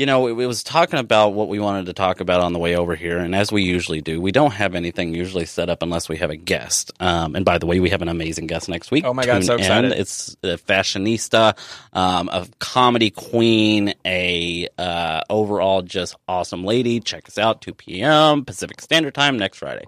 you 0.00 0.06
know, 0.06 0.28
it, 0.28 0.30
it 0.30 0.46
was 0.46 0.62
talking 0.62 0.98
about 0.98 1.34
what 1.34 1.48
we 1.48 1.58
wanted 1.58 1.84
to 1.86 1.92
talk 1.92 2.20
about 2.20 2.40
on 2.40 2.54
the 2.54 2.58
way 2.58 2.74
over 2.74 2.96
here, 2.96 3.18
and 3.18 3.34
as 3.34 3.52
we 3.52 3.62
usually 3.62 4.00
do, 4.00 4.18
we 4.18 4.32
don't 4.32 4.52
have 4.52 4.74
anything 4.74 5.14
usually 5.14 5.44
set 5.44 5.68
up 5.68 5.82
unless 5.82 6.08
we 6.08 6.16
have 6.16 6.30
a 6.30 6.36
guest. 6.36 6.90
Um, 7.00 7.36
and 7.36 7.44
by 7.44 7.58
the 7.58 7.66
way, 7.66 7.80
we 7.80 7.90
have 7.90 8.00
an 8.00 8.08
amazing 8.08 8.46
guest 8.46 8.70
next 8.70 8.90
week. 8.90 9.04
Oh 9.04 9.12
my 9.12 9.26
God, 9.26 9.34
Tune 9.34 9.42
so 9.42 9.54
in. 9.54 9.60
excited. 9.60 9.92
It's 9.92 10.36
a 10.42 10.56
fashionista, 10.56 11.54
um, 11.92 12.30
a 12.30 12.48
comedy 12.58 13.10
queen, 13.10 13.92
a 14.06 14.68
uh, 14.78 15.20
overall 15.28 15.82
just 15.82 16.16
awesome 16.26 16.64
lady. 16.64 17.00
Check 17.00 17.28
us 17.28 17.36
out, 17.36 17.60
2 17.60 17.74
p.m. 17.74 18.46
Pacific 18.46 18.80
Standard 18.80 19.14
Time 19.14 19.38
next 19.38 19.58
Friday. 19.58 19.84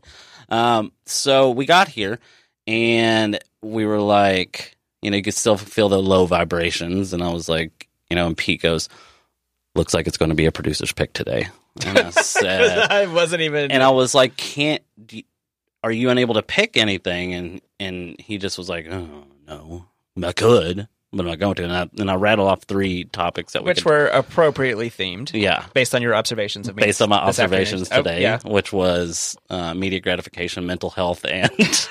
Um, 0.51 0.93
so 1.07 1.53
we 1.53 1.65
got 1.65 1.89
here, 1.89 2.19
and 2.67 3.39
we 3.63 3.87
were 3.87 4.01
like, 4.01 4.77
you 5.01 5.11
know, 5.11 5.17
you 5.17 5.23
could 5.23 5.33
still 5.33 5.57
feel 5.57 5.89
the 5.89 6.03
low 6.03 6.27
vibrations, 6.27 7.15
and 7.15 7.23
I 7.23 7.33
was 7.33 7.49
like, 7.49 7.89
you 8.11 8.17
know, 8.17 8.27
and 8.27 8.37
Pete 8.37 8.61
goes, 8.61 8.91
"Looks 9.75 9.95
like 9.95 10.07
it's 10.07 10.17
going 10.19 10.29
to 10.31 10.35
be 10.35 10.47
a 10.47 10.53
producer's 10.53 10.93
pick 10.93 11.13
today." 11.13 11.49
And 11.87 11.99
I 11.99 12.11
said, 12.11 12.91
I 12.91 13.07
wasn't 13.07 13.43
even 13.43 13.71
and 13.71 13.83
I 13.83 13.91
was 13.91 14.15
like, 14.15 14.37
"Can't? 14.37 14.83
You- 15.11 15.23
are 15.85 15.91
you 15.91 16.11
unable 16.11 16.35
to 16.35 16.43
pick 16.43 16.77
anything?" 16.77 17.35
And 17.35 17.61
and 17.81 18.21
he 18.21 18.39
just 18.39 18.59
was 18.59 18.69
like, 18.69 18.87
"Oh 18.91 19.25
no, 19.49 19.87
I 20.23 20.33
could, 20.33 20.87
but 21.13 21.21
I'm 21.21 21.27
not 21.27 21.39
going 21.41 21.55
to." 21.57 21.65
And 21.65 21.73
I, 21.73 21.89
and 21.99 22.11
I 22.11 22.15
rattle 22.15 22.47
off 22.47 22.63
three 22.63 23.05
topics 23.05 23.55
that 23.55 23.63
we 23.65 23.69
which 23.71 23.79
could, 23.83 23.87
were 23.91 24.07
appropriately 24.07 24.91
themed 24.91 25.33
yeah. 25.33 25.65
based 25.75 25.95
on 25.95 26.01
your 26.03 26.15
observations 26.15 26.69
of 26.69 26.77
me. 26.77 26.85
Based 26.85 27.03
on 27.03 27.09
my 27.09 27.27
this 27.27 27.39
afternoon. 27.41 27.61
observations 27.63 27.89
Oh, 27.91 27.97
today, 27.97 28.23
yeah. 28.23 28.39
which 28.45 28.73
was 28.73 29.37
uh, 29.51 29.75
media 29.75 29.99
gratification, 30.01 30.67
mental 30.67 30.91
health, 30.91 31.25
and 31.25 31.51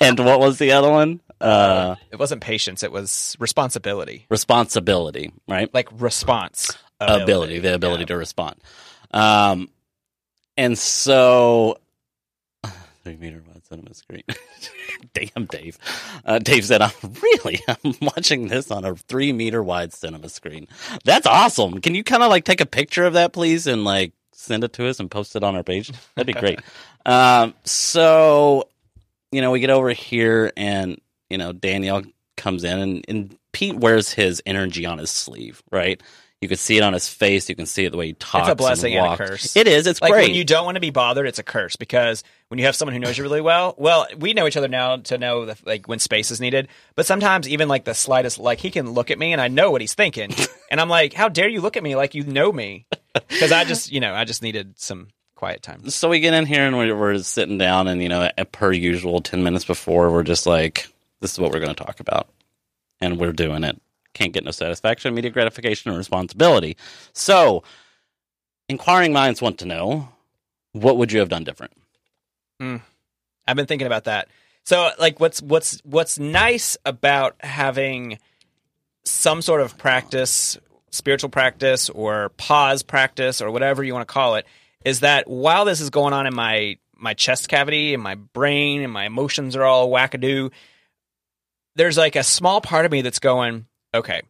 and 0.00 0.18
what 0.18 0.40
was 0.40 0.58
the 0.58 0.72
other 0.72 0.90
one? 0.90 1.20
Uh, 1.40 1.94
It 2.10 2.18
wasn't 2.18 2.40
patience, 2.40 2.82
it 2.82 2.90
was 2.90 3.36
responsibility. 3.38 4.26
responsibility, 4.28 5.30
right? 5.46 5.72
Like 5.72 5.88
response. 6.00 6.76
Ability, 7.00 7.58
the 7.58 7.74
ability 7.74 8.06
to 8.06 8.16
respond. 8.16 8.56
Um, 9.10 9.68
and 10.56 10.76
so, 10.76 11.78
three 13.04 13.16
meter 13.16 13.42
wide 13.46 13.64
cinema 13.66 13.94
screen. 13.94 14.24
Damn, 15.14 15.46
Dave. 15.46 15.78
Uh, 16.24 16.38
Dave 16.38 16.64
said, 16.64 16.82
"I'm 16.82 16.92
really, 17.22 17.60
I'm 17.68 17.94
watching 18.00 18.48
this 18.48 18.70
on 18.70 18.84
a 18.84 18.94
three 18.94 19.32
meter 19.32 19.62
wide 19.62 19.92
cinema 19.92 20.28
screen. 20.28 20.66
That's 21.04 21.26
awesome. 21.26 21.80
Can 21.80 21.94
you 21.94 22.04
kind 22.04 22.22
of 22.22 22.30
like 22.30 22.44
take 22.44 22.60
a 22.60 22.66
picture 22.66 23.04
of 23.04 23.14
that, 23.14 23.32
please, 23.32 23.66
and 23.66 23.84
like 23.84 24.12
send 24.32 24.64
it 24.64 24.72
to 24.74 24.88
us 24.88 25.00
and 25.00 25.10
post 25.10 25.36
it 25.36 25.44
on 25.44 25.56
our 25.56 25.62
page? 25.62 25.92
That'd 26.14 26.34
be 26.34 26.38
great." 26.38 26.60
um, 27.06 27.54
so, 27.64 28.68
you 29.30 29.40
know, 29.40 29.50
we 29.50 29.60
get 29.60 29.70
over 29.70 29.90
here, 29.90 30.52
and 30.56 31.00
you 31.30 31.38
know, 31.38 31.52
Danielle 31.52 32.02
comes 32.36 32.64
in, 32.64 32.78
and, 32.78 33.04
and 33.08 33.38
Pete 33.52 33.76
wears 33.76 34.12
his 34.12 34.42
energy 34.46 34.86
on 34.86 34.98
his 34.98 35.10
sleeve, 35.10 35.62
right? 35.70 36.02
You 36.40 36.46
can 36.46 36.56
see 36.56 36.76
it 36.76 36.82
on 36.84 36.92
his 36.92 37.08
face. 37.08 37.48
You 37.48 37.56
can 37.56 37.66
see 37.66 37.84
it 37.84 37.90
the 37.90 37.96
way 37.96 38.06
he 38.06 38.12
talks. 38.12 38.46
It's 38.46 38.52
a 38.52 38.54
blessing 38.54 38.94
and, 38.94 39.04
and 39.04 39.14
a 39.14 39.16
curse. 39.16 39.56
It 39.56 39.66
is. 39.66 39.88
It's 39.88 40.00
Like 40.00 40.12
great. 40.12 40.28
when 40.28 40.34
you 40.36 40.44
don't 40.44 40.64
want 40.64 40.76
to 40.76 40.80
be 40.80 40.90
bothered, 40.90 41.26
it's 41.26 41.40
a 41.40 41.42
curse 41.42 41.74
because 41.74 42.22
when 42.46 42.58
you 42.58 42.66
have 42.66 42.76
someone 42.76 42.92
who 42.94 43.00
knows 43.00 43.18
you 43.18 43.24
really 43.24 43.40
well, 43.40 43.74
well, 43.76 44.06
we 44.16 44.34
know 44.34 44.46
each 44.46 44.56
other 44.56 44.68
now 44.68 44.98
to 44.98 45.18
know 45.18 45.46
that, 45.46 45.66
like 45.66 45.88
when 45.88 45.98
space 45.98 46.30
is 46.30 46.40
needed. 46.40 46.68
But 46.94 47.06
sometimes 47.06 47.48
even 47.48 47.66
like 47.66 47.84
the 47.84 47.94
slightest, 47.94 48.38
like 48.38 48.60
he 48.60 48.70
can 48.70 48.90
look 48.92 49.10
at 49.10 49.18
me 49.18 49.32
and 49.32 49.40
I 49.40 49.48
know 49.48 49.72
what 49.72 49.80
he's 49.80 49.94
thinking, 49.94 50.30
and 50.70 50.80
I'm 50.80 50.88
like, 50.88 51.12
how 51.12 51.28
dare 51.28 51.48
you 51.48 51.60
look 51.60 51.76
at 51.76 51.82
me 51.82 51.96
like 51.96 52.14
you 52.14 52.22
know 52.22 52.52
me? 52.52 52.86
Because 53.28 53.50
I 53.50 53.64
just, 53.64 53.90
you 53.90 53.98
know, 53.98 54.14
I 54.14 54.24
just 54.24 54.42
needed 54.42 54.78
some 54.78 55.08
quiet 55.34 55.62
time. 55.62 55.88
so 55.90 56.08
we 56.08 56.20
get 56.20 56.34
in 56.34 56.46
here 56.46 56.64
and 56.66 56.76
we're, 56.76 56.96
we're 56.96 57.18
sitting 57.18 57.58
down, 57.58 57.88
and 57.88 58.00
you 58.00 58.08
know, 58.08 58.30
per 58.52 58.70
usual, 58.72 59.20
ten 59.20 59.42
minutes 59.42 59.64
before, 59.64 60.10
we're 60.12 60.22
just 60.22 60.46
like, 60.46 60.86
"This 61.20 61.32
is 61.32 61.40
what 61.40 61.50
we're 61.52 61.60
going 61.60 61.74
to 61.74 61.84
talk 61.84 61.98
about," 61.98 62.28
and 63.00 63.18
we're 63.18 63.32
doing 63.32 63.64
it. 63.64 63.80
Can't 64.18 64.32
get 64.32 64.44
no 64.44 64.50
satisfaction, 64.50 65.12
immediate 65.12 65.32
gratification, 65.32 65.92
or 65.92 65.96
responsibility. 65.96 66.76
So, 67.12 67.62
inquiring 68.68 69.12
minds 69.12 69.40
want 69.40 69.58
to 69.58 69.64
know, 69.64 70.08
what 70.72 70.96
would 70.96 71.12
you 71.12 71.20
have 71.20 71.28
done 71.28 71.44
different? 71.44 71.72
Hmm. 72.58 72.78
I've 73.46 73.54
been 73.54 73.66
thinking 73.66 73.86
about 73.86 74.04
that. 74.04 74.28
So 74.64 74.90
like 74.98 75.18
what's 75.20 75.40
what's 75.40 75.80
what's 75.84 76.18
nice 76.18 76.76
about 76.84 77.36
having 77.40 78.18
some 79.04 79.40
sort 79.40 79.62
of 79.62 79.78
practice, 79.78 80.58
spiritual 80.90 81.30
practice 81.30 81.88
or 81.88 82.30
pause 82.30 82.82
practice 82.82 83.40
or 83.40 83.50
whatever 83.50 83.82
you 83.82 83.94
want 83.94 84.06
to 84.06 84.12
call 84.12 84.34
it 84.34 84.44
is 84.84 85.00
that 85.00 85.26
while 85.28 85.64
this 85.64 85.80
is 85.80 85.88
going 85.88 86.12
on 86.12 86.26
in 86.26 86.34
my 86.34 86.76
my 86.94 87.14
chest 87.14 87.48
cavity 87.48 87.94
and 87.94 88.02
my 88.02 88.16
brain 88.16 88.82
and 88.82 88.92
my 88.92 89.06
emotions 89.06 89.56
are 89.56 89.64
all 89.64 89.88
wackadoo, 89.88 90.50
there's 91.76 91.96
like 91.96 92.16
a 92.16 92.22
small 92.22 92.60
part 92.60 92.84
of 92.84 92.92
me 92.92 93.00
that's 93.00 93.20
going, 93.20 93.64
okay, 93.98 94.22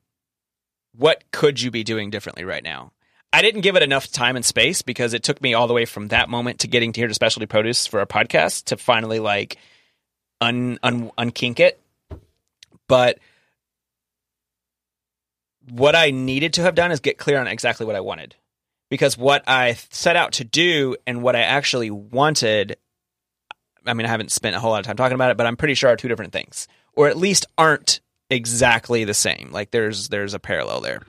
what 0.97 1.23
could 1.31 1.61
you 1.61 1.71
be 1.71 1.85
doing 1.85 2.11
differently 2.11 2.45
right 2.45 2.65
now? 2.65 2.93
I 3.33 3.43
didn't 3.43 3.61
give 3.61 3.77
it 3.77 3.83
enough 3.83 4.11
time 4.11 4.37
and 4.37 4.45
space 4.45 4.83
because 4.83 5.13
it 5.13 5.23
took 5.23 5.41
me 5.43 5.55
all 5.55 5.67
the 5.67 5.75
way 5.75 5.85
from 5.85 6.09
that 6.09 6.29
moment 6.29 6.61
to 6.61 6.69
getting 6.69 6.93
to 6.93 7.01
here 7.01 7.09
to 7.09 7.15
specialty 7.15 7.47
produce 7.47 7.87
for 7.87 8.01
a 8.01 8.07
podcast 8.07 8.65
to 8.67 8.77
finally 8.77 9.21
like 9.21 9.59
un, 10.41 10.79
un 10.83 11.11
unkink 11.19 11.61
it. 11.61 11.81
But 12.89 13.19
what 15.71 15.95
I 15.95 16.11
needed 16.11 16.55
to 16.55 16.63
have 16.63 16.75
done 16.75 16.91
is 16.91 17.01
get 17.01 17.19
clear 17.19 17.39
on 17.39 17.47
exactly 17.47 17.85
what 17.85 17.97
I 17.97 18.01
wanted. 18.01 18.35
Because 18.91 19.19
what 19.19 19.45
I 19.47 19.75
set 19.91 20.17
out 20.17 20.33
to 20.33 20.45
do 20.45 20.97
and 21.07 21.23
what 21.23 21.37
I 21.37 21.41
actually 21.41 21.91
wanted, 21.91 22.79
I 23.85 23.93
mean, 23.93 24.07
I 24.07 24.09
haven't 24.09 24.33
spent 24.33 24.57
a 24.57 24.61
whole 24.61 24.71
lot 24.71 24.81
of 24.81 24.87
time 24.87 24.97
talking 24.97 25.15
about 25.15 25.31
it, 25.31 25.37
but 25.37 25.47
I'm 25.47 25.59
pretty 25.59 25.75
sure 25.75 25.91
are 25.91 25.97
two 25.97 26.09
different 26.09 26.33
things, 26.33 26.67
or 26.95 27.09
at 27.09 27.19
least 27.19 27.45
aren't 27.59 28.01
exactly 28.31 29.05
the 29.05 29.15
same. 29.15 29.51
Like 29.53 29.71
there's 29.71 30.09
there's 30.09 30.35
a 30.35 30.39
parallel 30.39 30.81
there. 30.81 31.03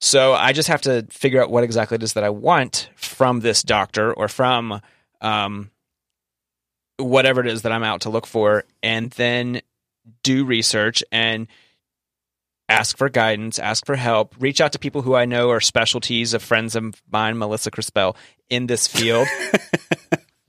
So 0.00 0.34
I 0.34 0.52
just 0.52 0.68
have 0.68 0.82
to 0.82 1.06
figure 1.10 1.40
out 1.42 1.50
what 1.50 1.62
exactly 1.64 1.94
it 1.94 2.02
is 2.02 2.14
that 2.14 2.24
I 2.24 2.30
want 2.30 2.90
from 2.96 3.40
this 3.40 3.62
doctor 3.62 4.12
or 4.12 4.26
from 4.26 4.80
um, 5.20 5.70
whatever 6.96 7.40
it 7.40 7.46
is 7.46 7.62
that 7.62 7.72
I'm 7.72 7.84
out 7.84 8.00
to 8.02 8.10
look 8.10 8.26
for, 8.26 8.64
and 8.82 9.10
then 9.12 9.60
do 10.24 10.44
research 10.44 11.04
and 11.12 11.46
ask 12.68 12.96
for 12.96 13.08
guidance, 13.08 13.58
ask 13.60 13.86
for 13.86 13.94
help, 13.94 14.34
reach 14.40 14.60
out 14.60 14.72
to 14.72 14.78
people 14.78 15.02
who 15.02 15.14
I 15.14 15.24
know 15.24 15.50
are 15.50 15.60
specialties 15.60 16.34
of 16.34 16.42
friends 16.42 16.74
of 16.74 17.00
mine, 17.10 17.38
Melissa 17.38 17.70
Crispell, 17.70 18.16
in 18.50 18.66
this 18.66 18.86
field. 18.86 19.28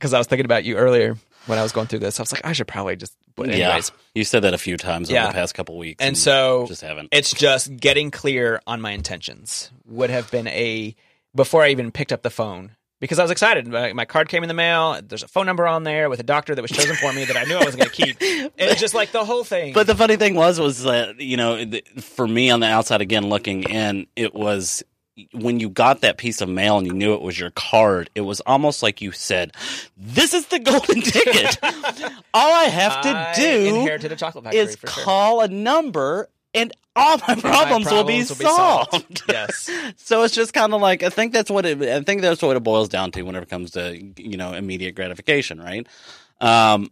Because 0.04 0.14
I 0.14 0.18
was 0.18 0.28
thinking 0.28 0.44
about 0.44 0.66
you 0.66 0.76
earlier 0.76 1.16
when 1.46 1.58
I 1.58 1.64
was 1.64 1.72
going 1.72 1.88
through 1.88 2.00
this. 2.00 2.20
I 2.20 2.24
was 2.24 2.34
like, 2.34 2.46
I 2.46 2.52
should 2.52 2.68
probably 2.68 2.98
just. 2.98 3.16
But 3.36 3.50
anyways, 3.50 3.90
yeah, 3.90 4.02
you 4.16 4.24
said 4.24 4.44
that 4.44 4.54
a 4.54 4.58
few 4.58 4.78
times 4.78 5.10
over 5.10 5.28
the 5.28 5.34
past 5.34 5.56
couple 5.56 5.78
weeks, 5.78 6.04
and 6.04 6.18
so 6.18 6.66
just 6.68 6.82
haven't. 6.82 7.10
it's 7.12 7.34
just 7.34 7.76
getting 7.78 8.12
clear 8.12 8.62
on 8.68 8.82
my 8.82 8.92
intentions 8.92 9.72
would 9.86 10.10
have 10.10 10.30
been 10.32 10.48
a 10.48 10.96
before 11.36 11.64
I 11.64 11.70
even 11.70 11.92
picked 11.92 12.12
up 12.12 12.22
the 12.22 12.30
phone 12.30 12.76
because 13.00 13.20
I 13.20 13.24
was 13.24 13.32
excited. 13.32 13.68
My, 13.68 13.92
my 13.92 14.06
card 14.06 14.30
came 14.30 14.44
in 14.44 14.48
the 14.48 14.54
mail. 14.54 14.98
There's 15.06 15.24
a 15.24 15.28
phone 15.28 15.46
number 15.46 15.68
on 15.68 15.84
there 15.84 16.10
with 16.10 16.22
a 16.22 16.24
doctor 16.24 16.56
that 16.56 16.62
was 16.62 16.72
chosen 16.72 16.96
for 16.96 17.12
me 17.12 17.26
that 17.26 17.36
I 17.36 17.44
knew 17.44 17.56
I 17.56 17.66
wasn't 17.66 17.84
going 17.84 17.90
to 17.90 17.96
keep. 17.96 18.18
It 18.58 18.70
was 18.70 18.80
just 18.80 18.94
like 18.94 19.12
the 19.12 19.26
whole 19.26 19.44
thing. 19.44 19.74
But 19.74 19.88
the 19.88 19.96
funny 19.96 20.16
thing 20.16 20.36
was, 20.36 20.60
was 20.60 20.84
that 20.84 21.20
you 21.20 21.36
know, 21.36 21.66
for 22.00 22.28
me 22.28 22.50
on 22.50 22.60
the 22.62 22.68
outside 22.68 23.02
again 23.02 23.28
looking 23.28 23.64
in, 23.64 24.08
it 24.16 24.34
was 24.34 24.84
when 25.34 25.60
you 25.60 25.70
got 25.70 26.02
that 26.02 26.18
piece 26.18 26.42
of 26.42 26.50
mail 26.50 26.78
and 26.78 26.88
you 26.88 26.94
knew 26.94 27.14
it 27.14 27.22
was 27.22 27.40
your 27.40 27.52
card. 27.52 28.10
It 28.16 28.22
was 28.22 28.40
almost 28.42 28.82
like 28.82 29.02
you 29.02 29.12
said, 29.12 29.54
"This 29.98 30.34
is 30.34 30.48
the 30.48 30.60
golden 30.60 31.02
ticket. 31.02 31.58
All 32.34 32.54
I 32.54 32.66
have 32.66 33.02
to 33.02 33.10
I 33.10 33.34
do 33.36 33.76
inherited 33.76 34.12
a 34.12 34.16
chocolate 34.16 34.46
factory 34.46 34.62
is 34.62 34.76
for 34.76 34.88
sure. 34.88 35.04
call 35.04 35.42
a 35.42 35.48
number." 35.48 36.30
And 36.56 36.72
all 36.96 37.18
my 37.28 37.34
problems, 37.36 37.90
will 37.92 38.04
be 38.04 38.24
problems 38.24 38.30
will 38.30 38.36
be 38.38 38.46
solved. 38.46 38.92
solved. 38.92 39.24
Yes. 39.28 39.70
So 39.98 40.22
it's 40.22 40.36
just 40.36 40.54
kind 40.54 40.74
of 40.74 40.82
like 40.82 41.02
I 41.02 41.10
think 41.10 41.34
that's 41.34 41.50
what 41.50 41.66
it. 41.66 41.82
I 41.82 42.02
think 42.04 42.22
that's 42.22 42.42
what 42.42 42.56
it 42.56 42.64
boils 42.64 42.90
down 42.90 43.12
to 43.12 43.24
whenever 43.24 43.44
it 43.44 43.50
comes 43.50 43.72
to 43.72 43.98
you 44.18 44.38
know 44.38 44.54
immediate 44.54 44.94
gratification, 44.94 45.60
right? 45.60 45.88
Um, 46.40 46.92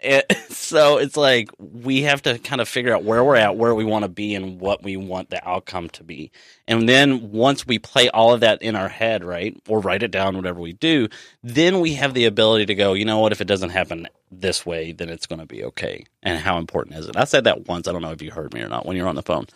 it, 0.00 0.32
so 0.50 0.98
it's 0.98 1.16
like 1.16 1.50
we 1.58 2.02
have 2.02 2.22
to 2.22 2.38
kind 2.38 2.60
of 2.60 2.68
figure 2.68 2.94
out 2.94 3.04
where 3.04 3.24
we're 3.24 3.36
at, 3.36 3.56
where 3.56 3.74
we 3.74 3.84
want 3.84 4.04
to 4.04 4.08
be, 4.08 4.34
and 4.34 4.60
what 4.60 4.82
we 4.82 4.96
want 4.96 5.30
the 5.30 5.46
outcome 5.48 5.88
to 5.90 6.04
be. 6.04 6.30
And 6.66 6.88
then 6.88 7.32
once 7.32 7.66
we 7.66 7.78
play 7.78 8.08
all 8.10 8.34
of 8.34 8.40
that 8.40 8.62
in 8.62 8.76
our 8.76 8.88
head, 8.88 9.24
right, 9.24 9.60
or 9.68 9.80
write 9.80 10.02
it 10.02 10.10
down, 10.10 10.36
whatever 10.36 10.60
we 10.60 10.72
do, 10.72 11.08
then 11.42 11.80
we 11.80 11.94
have 11.94 12.14
the 12.14 12.26
ability 12.26 12.66
to 12.66 12.74
go, 12.74 12.92
you 12.92 13.04
know 13.04 13.18
what, 13.18 13.32
if 13.32 13.40
it 13.40 13.46
doesn't 13.46 13.70
happen 13.70 14.06
this 14.30 14.64
way, 14.64 14.92
then 14.92 15.08
it's 15.08 15.26
going 15.26 15.40
to 15.40 15.46
be 15.46 15.64
okay. 15.64 16.04
And 16.22 16.38
how 16.38 16.58
important 16.58 16.96
is 16.96 17.08
it? 17.08 17.16
I 17.16 17.24
said 17.24 17.44
that 17.44 17.66
once. 17.66 17.88
I 17.88 17.92
don't 17.92 18.02
know 18.02 18.12
if 18.12 18.22
you 18.22 18.30
heard 18.30 18.52
me 18.54 18.60
or 18.60 18.68
not 18.68 18.86
when 18.86 18.96
you 18.96 19.02
were 19.02 19.08
on 19.08 19.16
the 19.16 19.22
phone. 19.22 19.46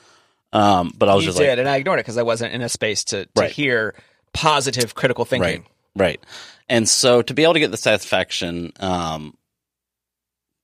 Um, 0.52 0.92
but 0.96 1.08
I 1.08 1.14
was 1.14 1.24
you 1.24 1.28
just 1.28 1.38
did, 1.38 1.48
like, 1.48 1.58
and 1.58 1.68
I 1.68 1.76
ignored 1.76 1.98
it 1.98 2.02
because 2.02 2.18
I 2.18 2.22
wasn't 2.22 2.52
in 2.52 2.62
a 2.62 2.68
space 2.68 3.04
to, 3.04 3.24
to 3.26 3.30
Right. 3.40 3.50
hear 3.50 3.94
positive 4.32 4.94
critical 4.94 5.24
thinking. 5.24 5.62
Right. 5.62 5.66
Right. 5.94 6.20
And 6.68 6.88
so 6.88 7.20
to 7.20 7.34
be 7.34 7.42
able 7.42 7.52
to 7.52 7.60
get 7.60 7.70
the 7.70 7.76
satisfaction 7.76 8.72
um, 8.80 9.36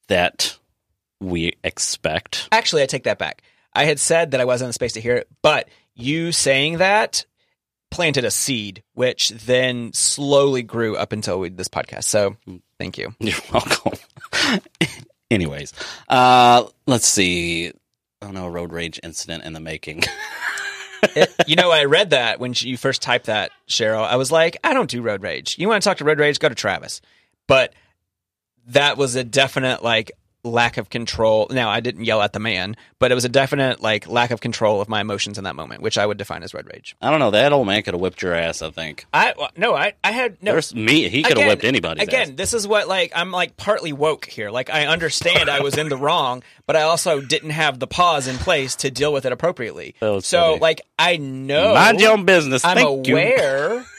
that 0.09 0.59
we 1.21 1.55
expect. 1.65 2.49
Actually, 2.53 2.83
I 2.83 2.87
take 2.87 3.05
that 3.05 3.19
back. 3.19 3.43
I 3.75 3.85
had 3.85 4.01
said 4.01 4.33
that 4.33 4.41
I 4.41 4.45
wasn't 4.45 4.67
in 4.67 4.71
a 4.71 4.75
space 4.75 4.95
to 4.95 5.01
hear 5.01 5.17
it, 5.17 5.29
but 5.43 5.69
you 5.95 6.33
saying 6.33 6.79
that 6.79 7.25
planted 7.91 8.25
a 8.25 8.31
seed, 8.31 8.83
which 8.95 9.31
then 9.31 9.93
slowly 9.95 10.63
grew 10.63 10.97
up 10.97 11.13
until 11.13 11.41
we, 11.41 11.49
this 11.49 11.69
podcast. 11.69 12.05
So 12.05 12.37
thank 12.79 12.99
you. 12.99 13.15
You're 13.21 13.37
welcome. 13.53 13.93
Anyways, 15.31 15.73
uh, 16.09 16.65
let's 16.87 17.07
see. 17.07 17.73
Oh 18.23 18.31
no, 18.31 18.49
road 18.49 18.73
rage 18.73 18.99
incident 19.03 19.45
in 19.45 19.53
the 19.53 19.61
making. 19.61 20.03
It- 21.15 21.33
you 21.47 21.55
know, 21.55 21.71
I 21.71 21.85
read 21.85 22.11
that 22.11 22.41
when 22.41 22.55
you 22.57 22.77
first 22.77 23.03
typed 23.03 23.27
that, 23.27 23.53
Cheryl. 23.69 24.05
I 24.05 24.17
was 24.17 24.33
like, 24.33 24.57
I 24.65 24.75
don't 24.75 24.91
do 24.91 25.01
road 25.01 25.23
rage. 25.23 25.57
You 25.57 25.69
want 25.69 25.81
to 25.81 25.89
talk 25.89 25.99
to 25.99 26.05
road 26.05 26.19
rage? 26.19 26.41
Go 26.41 26.49
to 26.49 26.57
Travis. 26.57 27.01
But 27.47 27.73
that 28.69 28.97
was 28.97 29.15
a 29.17 29.25
definite 29.25 29.83
like 29.83 30.13
lack 30.45 30.77
of 30.77 30.89
control. 30.91 31.49
Now, 31.51 31.69
I 31.69 31.81
didn't 31.81 32.05
yell 32.05 32.23
at 32.23 32.33
the 32.33 32.39
man, 32.39 32.77
but 32.99 33.11
it 33.11 33.15
was 33.15 33.25
a 33.25 33.29
definite 33.29 33.81
like 33.81 34.07
lack 34.09 34.31
of 34.31 34.41
control 34.41 34.81
of 34.81 34.89
my 34.89 35.01
emotions 35.01 35.39
in 35.39 35.45
that 35.45 35.57
moment, 35.57 35.83
which 35.83 35.99
I 35.99 36.07
would 36.07 36.17
define 36.17 36.43
as 36.43 36.55
red 36.55 36.67
rage. 36.67 36.97
I 37.01 37.11
don't 37.11 37.19
know. 37.19 37.31
That 37.31 37.53
old 37.53 37.67
man 37.67 37.83
could 37.83 37.95
have 37.95 38.01
whipped 38.01 38.23
your 38.23 38.35
ass. 38.35 38.63
I 38.63 38.71
think. 38.71 39.07
I 39.13 39.35
no, 39.57 39.75
I 39.75 39.95
I 40.03 40.13
had 40.13 40.43
no. 40.43 40.53
There's 40.53 40.75
me. 40.75 41.09
He 41.09 41.23
could 41.23 41.39
have 41.39 41.47
whipped 41.47 41.65
anybody. 41.65 42.03
Again, 42.03 42.31
ass. 42.31 42.37
this 42.37 42.55
is 42.55 42.67
what 42.67 42.89
like 42.89 43.13
I'm 43.15 43.33
like 43.33 43.57
partly 43.57 43.93
woke 43.93 44.27
here. 44.27 44.51
Like 44.51 44.71
I 44.71 44.87
understand 44.87 45.51
I 45.51 45.61
was 45.61 45.77
in 45.77 45.89
the 45.89 45.97
wrong, 46.09 46.43
but 46.67 46.77
I 46.77 46.83
also 46.83 47.21
didn't 47.21 47.51
have 47.51 47.79
the 47.79 47.87
pause 47.87 48.27
in 48.27 48.37
place 48.37 48.77
to 48.77 48.91
deal 48.91 49.13
with 49.13 49.27
it 49.27 49.33
appropriately. 49.33 49.95
So 50.01 50.21
funny. 50.21 50.59
like 50.61 50.81
I 50.99 51.17
know 51.17 51.75
Mind 51.75 52.01
your 52.01 52.13
own 52.13 52.25
business. 52.25 52.65
I'm 52.65 52.77
Thank 52.77 53.09
aware, 53.09 53.85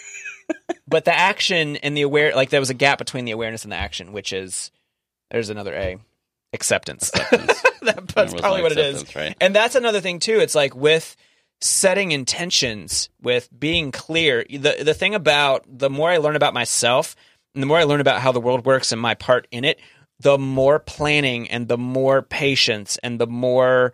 but 0.87 1.05
the 1.05 1.13
action 1.17 1.75
and 1.77 1.95
the 1.95 2.01
aware 2.03 2.33
like 2.35 2.49
there 2.49 2.59
was 2.59 2.69
a 2.69 2.73
gap 2.75 2.97
between 2.97 3.25
the 3.25 3.31
awareness 3.31 3.63
and 3.63 3.71
the 3.71 3.77
action, 3.77 4.11
which 4.13 4.33
is 4.33 4.71
there's 5.31 5.49
another 5.49 5.73
A. 5.73 5.97
Acceptance. 6.53 7.11
That- 7.81 8.07
that's 8.09 8.33
probably 8.33 8.61
what 8.61 8.73
it 8.73 8.77
is. 8.77 9.15
right? 9.15 9.35
And 9.39 9.55
that's 9.55 9.75
another 9.75 10.01
thing 10.01 10.19
too. 10.19 10.39
It's 10.39 10.53
like 10.53 10.75
with 10.75 11.15
setting 11.61 12.11
intentions, 12.11 13.09
with 13.21 13.47
being 13.57 13.91
clear. 13.91 14.45
The 14.49 14.77
the 14.83 14.93
thing 14.93 15.15
about 15.15 15.63
the 15.67 15.89
more 15.89 16.09
I 16.09 16.17
learn 16.17 16.35
about 16.35 16.53
myself 16.53 17.15
and 17.55 17.63
the 17.63 17.67
more 17.67 17.77
I 17.77 17.83
learn 17.85 18.01
about 18.01 18.21
how 18.21 18.31
the 18.33 18.41
world 18.41 18.65
works 18.65 18.91
and 18.91 18.99
my 19.01 19.15
part 19.15 19.47
in 19.49 19.63
it, 19.63 19.79
the 20.19 20.37
more 20.37 20.77
planning 20.79 21.49
and 21.49 21.67
the 21.69 21.77
more 21.77 22.21
patience 22.21 22.97
and 23.01 23.17
the 23.19 23.27
more 23.27 23.93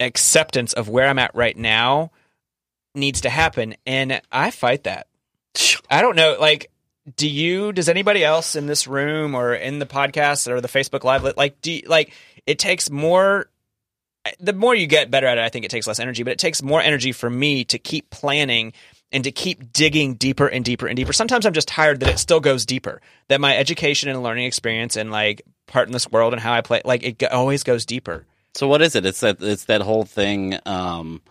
acceptance 0.00 0.72
of 0.74 0.88
where 0.88 1.08
I'm 1.08 1.18
at 1.18 1.34
right 1.34 1.56
now 1.56 2.10
needs 2.94 3.22
to 3.22 3.30
happen. 3.30 3.74
And 3.86 4.20
I 4.30 4.50
fight 4.50 4.84
that. 4.84 5.07
I 5.90 6.02
don't 6.02 6.16
know, 6.16 6.36
like 6.40 6.70
do 7.16 7.28
you 7.28 7.72
does 7.72 7.88
anybody 7.88 8.22
else 8.22 8.54
in 8.54 8.66
this 8.66 8.86
room 8.86 9.34
or 9.34 9.54
in 9.54 9.78
the 9.78 9.86
podcast 9.86 10.46
or 10.46 10.60
the 10.60 10.68
Facebook 10.68 11.04
live 11.04 11.24
like 11.38 11.58
do 11.62 11.72
you, 11.72 11.82
like 11.86 12.12
it 12.46 12.58
takes 12.58 12.90
more 12.90 13.48
the 14.38 14.52
more 14.52 14.74
you 14.74 14.86
get 14.86 15.10
better 15.10 15.26
at 15.26 15.38
it 15.38 15.40
I 15.40 15.48
think 15.48 15.64
it 15.64 15.70
takes 15.70 15.86
less 15.86 16.00
energy 16.00 16.22
but 16.22 16.32
it 16.34 16.38
takes 16.38 16.62
more 16.62 16.82
energy 16.82 17.12
for 17.12 17.30
me 17.30 17.64
to 17.66 17.78
keep 17.78 18.10
planning 18.10 18.74
and 19.10 19.24
to 19.24 19.32
keep 19.32 19.72
digging 19.72 20.16
deeper 20.16 20.46
and 20.46 20.62
deeper 20.62 20.86
and 20.86 20.96
deeper 20.96 21.14
sometimes 21.14 21.46
I'm 21.46 21.54
just 21.54 21.68
tired 21.68 22.00
that 22.00 22.10
it 22.10 22.18
still 22.18 22.40
goes 22.40 22.66
deeper 22.66 23.00
that 23.28 23.40
my 23.40 23.56
education 23.56 24.10
and 24.10 24.22
learning 24.22 24.44
experience 24.44 24.96
and 24.96 25.10
like 25.10 25.40
part 25.66 25.88
in 25.88 25.92
this 25.92 26.10
world 26.10 26.34
and 26.34 26.42
how 26.42 26.52
I 26.52 26.60
play 26.60 26.82
like 26.84 27.02
it 27.02 27.22
always 27.32 27.62
goes 27.62 27.86
deeper 27.86 28.26
So 28.54 28.66
what 28.66 28.82
is 28.82 28.96
it? 28.96 29.06
It's 29.06 29.20
that 29.20 29.40
it's 29.40 29.66
that 29.66 29.82
whole 29.82 30.04
thing 30.04 30.58
um, 30.66 31.22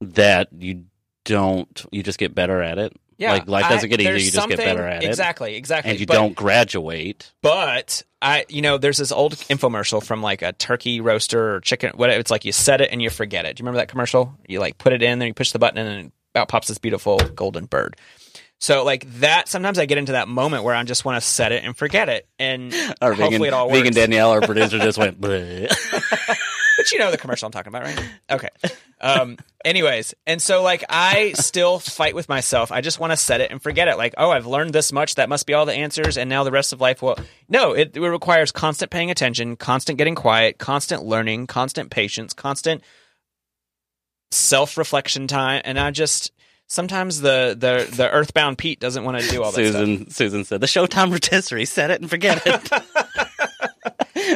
that 0.00 0.48
you 0.58 0.84
don't 1.24 1.86
you 1.92 2.02
just 2.02 2.18
get 2.18 2.34
better 2.34 2.60
at 2.60 2.78
it. 2.78 2.92
Like 3.30 3.48
life 3.48 3.68
doesn't 3.68 3.86
I- 3.86 3.90
get 3.96 4.00
easier. 4.00 4.14
You 4.16 4.30
just 4.30 4.48
get 4.48 4.58
better 4.58 4.86
at 4.86 5.04
it, 5.04 5.08
exactly 5.08 5.54
exactly 5.54 5.90
and 5.92 6.00
you 6.00 6.06
But- 6.06 6.14
don't 6.14 6.34
graduate. 6.34 7.30
But 7.42 8.02
I, 8.20 8.44
you 8.48 8.62
know, 8.62 8.78
there's 8.78 8.98
this 8.98 9.12
old 9.12 9.34
infomercial 9.48 10.02
from 10.02 10.22
like 10.22 10.42
a 10.42 10.52
turkey 10.52 11.00
roaster 11.00 11.54
or 11.56 11.60
chicken. 11.60 11.92
What 11.94 12.10
it's 12.10 12.30
like, 12.30 12.44
you 12.44 12.52
set 12.52 12.80
it 12.80 12.90
and 12.92 13.00
you 13.02 13.10
forget 13.10 13.44
it. 13.46 13.56
Do 13.56 13.60
you 13.60 13.64
remember 13.64 13.78
that 13.80 13.88
commercial? 13.88 14.34
You 14.48 14.60
like 14.60 14.78
put 14.78 14.92
it 14.92 15.02
in, 15.02 15.18
then 15.18 15.28
you 15.28 15.34
push 15.34 15.52
the 15.52 15.58
button, 15.58 15.78
and 15.78 15.88
then 15.88 16.12
out 16.34 16.48
pops 16.48 16.68
this 16.68 16.78
beautiful 16.78 17.18
golden 17.18 17.66
bird. 17.66 17.96
So 18.60 18.84
like 18.84 19.04
that, 19.18 19.48
sometimes 19.48 19.76
I 19.78 19.86
get 19.86 19.98
into 19.98 20.12
that 20.12 20.28
moment 20.28 20.62
where 20.62 20.74
I 20.74 20.82
just 20.84 21.04
want 21.04 21.20
to 21.20 21.28
set 21.28 21.50
it 21.50 21.64
and 21.64 21.76
forget 21.76 22.08
it, 22.08 22.28
and 22.38 22.72
Our 23.02 23.12
hopefully 23.12 23.30
vegan, 23.38 23.46
it 23.46 23.52
all 23.52 23.66
works. 23.68 23.78
vegan 23.80 23.92
Danielle, 23.92 24.30
our 24.30 24.40
producer, 24.40 24.78
just 24.80 24.98
went. 24.98 25.20
But 26.82 26.92
you 26.92 26.98
know 26.98 27.10
the 27.10 27.18
commercial 27.18 27.46
I'm 27.46 27.52
talking 27.52 27.68
about, 27.68 27.84
right? 27.84 28.00
Okay. 28.30 28.48
Um, 29.00 29.36
anyways, 29.64 30.14
and 30.26 30.40
so 30.40 30.62
like 30.62 30.84
I 30.88 31.32
still 31.32 31.78
fight 31.78 32.14
with 32.14 32.28
myself. 32.28 32.72
I 32.72 32.80
just 32.80 33.00
want 33.00 33.12
to 33.12 33.16
set 33.16 33.40
it 33.40 33.50
and 33.50 33.62
forget 33.62 33.88
it. 33.88 33.96
Like, 33.96 34.14
oh, 34.16 34.30
I've 34.30 34.46
learned 34.46 34.72
this 34.72 34.92
much. 34.92 35.16
That 35.16 35.28
must 35.28 35.46
be 35.46 35.54
all 35.54 35.66
the 35.66 35.74
answers, 35.74 36.16
and 36.16 36.28
now 36.28 36.44
the 36.44 36.50
rest 36.50 36.72
of 36.72 36.80
life 36.80 37.02
will. 37.02 37.16
No, 37.48 37.72
it, 37.72 37.96
it 37.96 38.00
requires 38.00 38.52
constant 38.52 38.90
paying 38.90 39.10
attention, 39.10 39.56
constant 39.56 39.98
getting 39.98 40.14
quiet, 40.14 40.58
constant 40.58 41.04
learning, 41.04 41.46
constant 41.46 41.90
patience, 41.90 42.32
constant 42.32 42.82
self 44.30 44.76
reflection 44.76 45.26
time. 45.26 45.62
And 45.64 45.78
I 45.78 45.90
just 45.90 46.32
sometimes 46.66 47.20
the 47.20 47.56
the 47.58 47.94
the 47.94 48.10
earthbound 48.10 48.58
Pete 48.58 48.80
doesn't 48.80 49.04
want 49.04 49.20
to 49.20 49.28
do 49.28 49.42
all 49.42 49.52
that 49.52 49.66
stuff. 49.66 49.80
Susan 49.80 50.10
Susan 50.10 50.44
said 50.44 50.60
the 50.60 50.66
Showtime 50.66 51.12
rotisserie. 51.12 51.66
Set 51.66 51.90
it 51.90 52.00
and 52.00 52.10
forget 52.10 52.42
it. 52.46 52.72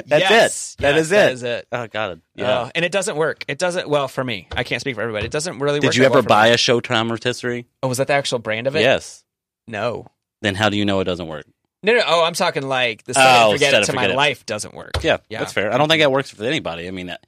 That's 0.06 0.22
Yes, 0.30 0.76
it. 0.78 0.82
That 0.82 0.94
yes, 0.94 1.00
is 1.02 1.08
that 1.10 1.28
it. 1.30 1.32
is 1.34 1.42
it. 1.42 1.68
Oh 1.72 1.86
God. 1.88 2.20
Yeah. 2.34 2.58
Uh, 2.60 2.70
and 2.74 2.84
it 2.84 2.92
doesn't 2.92 3.16
work. 3.16 3.44
It 3.48 3.58
doesn't. 3.58 3.88
Well, 3.88 4.06
for 4.08 4.22
me, 4.24 4.48
I 4.52 4.62
can't 4.64 4.80
speak 4.80 4.94
for 4.94 5.02
everybody. 5.02 5.26
It 5.26 5.32
doesn't 5.32 5.58
really 5.58 5.78
work. 5.80 5.82
Did 5.92 5.96
you 5.96 6.04
ever 6.04 6.14
well 6.14 6.22
buy 6.22 6.48
me. 6.48 6.54
a 6.54 6.56
Showtime 6.56 7.10
rotisserie? 7.10 7.66
Oh, 7.82 7.88
was 7.88 7.98
that 7.98 8.06
the 8.06 8.12
actual 8.12 8.38
brand 8.38 8.66
of 8.66 8.76
it? 8.76 8.80
Yes. 8.82 9.24
No. 9.66 10.06
Then 10.42 10.54
how 10.54 10.68
do 10.68 10.76
you 10.76 10.84
know 10.84 11.00
it 11.00 11.04
doesn't 11.04 11.26
work? 11.26 11.44
No, 11.82 11.94
no. 11.94 12.02
Oh, 12.06 12.24
I'm 12.24 12.34
talking 12.34 12.62
like 12.68 13.04
the 13.04 13.14
set 13.14 13.24
Oh, 13.44 13.52
forget 13.52 13.70
set 13.72 13.82
it 13.82 13.86
to 13.86 13.92
my 13.94 14.06
it. 14.06 14.14
life 14.14 14.46
doesn't 14.46 14.74
work. 14.74 14.92
Yeah, 15.02 15.18
Yeah. 15.28 15.40
that's 15.40 15.52
fair. 15.52 15.72
I 15.72 15.76
don't 15.78 15.88
think 15.88 16.00
that 16.02 16.12
works 16.12 16.30
for 16.30 16.44
anybody. 16.44 16.86
I 16.88 16.90
mean, 16.90 17.06
that, 17.06 17.24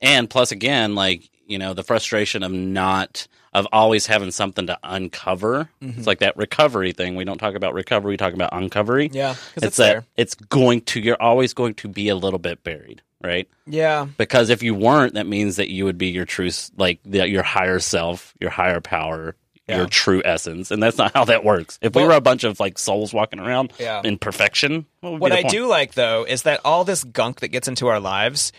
and 0.00 0.28
plus, 0.28 0.52
again, 0.52 0.94
like 0.94 1.28
you 1.46 1.58
know, 1.58 1.74
the 1.74 1.82
frustration 1.82 2.42
of 2.42 2.52
not 2.52 3.26
of 3.52 3.66
always 3.72 4.06
having 4.06 4.30
something 4.30 4.66
to 4.66 4.78
uncover. 4.82 5.68
It's 5.80 5.92
mm-hmm. 5.92 6.02
like 6.04 6.20
that 6.20 6.36
recovery 6.36 6.92
thing. 6.92 7.16
We 7.16 7.24
don't 7.24 7.38
talk 7.38 7.54
about 7.54 7.74
recovery. 7.74 8.12
We 8.12 8.16
talk 8.16 8.32
about 8.32 8.52
uncovery. 8.52 9.10
Yeah, 9.12 9.34
it's, 9.56 9.66
it's 9.66 9.76
that 9.76 10.04
it's 10.16 10.34
going 10.34 10.82
to. 10.82 11.00
You're 11.00 11.20
always 11.20 11.52
going 11.54 11.74
to 11.74 11.88
be 11.88 12.08
a 12.08 12.16
little 12.16 12.38
bit 12.38 12.64
buried, 12.64 13.02
right? 13.22 13.48
Yeah. 13.66 14.06
Because 14.16 14.50
if 14.50 14.62
you 14.62 14.74
weren't, 14.74 15.14
that 15.14 15.26
means 15.26 15.56
that 15.56 15.70
you 15.70 15.84
would 15.84 15.98
be 15.98 16.08
your 16.08 16.24
true, 16.24 16.50
like 16.76 17.00
the, 17.04 17.28
your 17.28 17.42
higher 17.42 17.78
self, 17.78 18.34
your 18.40 18.50
higher 18.50 18.80
power. 18.80 19.36
Yeah. 19.68 19.76
Your 19.76 19.86
true 19.86 20.20
essence, 20.24 20.72
and 20.72 20.82
that's 20.82 20.98
not 20.98 21.14
how 21.14 21.24
that 21.26 21.44
works. 21.44 21.78
If 21.80 21.94
we 21.94 22.02
were 22.02 22.14
a 22.14 22.20
bunch 22.20 22.42
of 22.42 22.58
like 22.58 22.78
souls 22.78 23.14
walking 23.14 23.38
around 23.38 23.72
Yeah. 23.78 24.02
in 24.04 24.18
perfection, 24.18 24.86
what, 25.00 25.12
would 25.12 25.18
be 25.18 25.20
What 25.20 25.32
I 25.32 25.42
point? 25.42 25.52
do 25.52 25.66
like 25.68 25.94
though 25.94 26.26
is 26.28 26.42
that 26.42 26.60
all 26.64 26.82
this 26.82 27.04
gunk 27.04 27.40
that 27.40 27.48
gets 27.48 27.68
into 27.68 27.86
our 27.86 28.00
lives, 28.00 28.52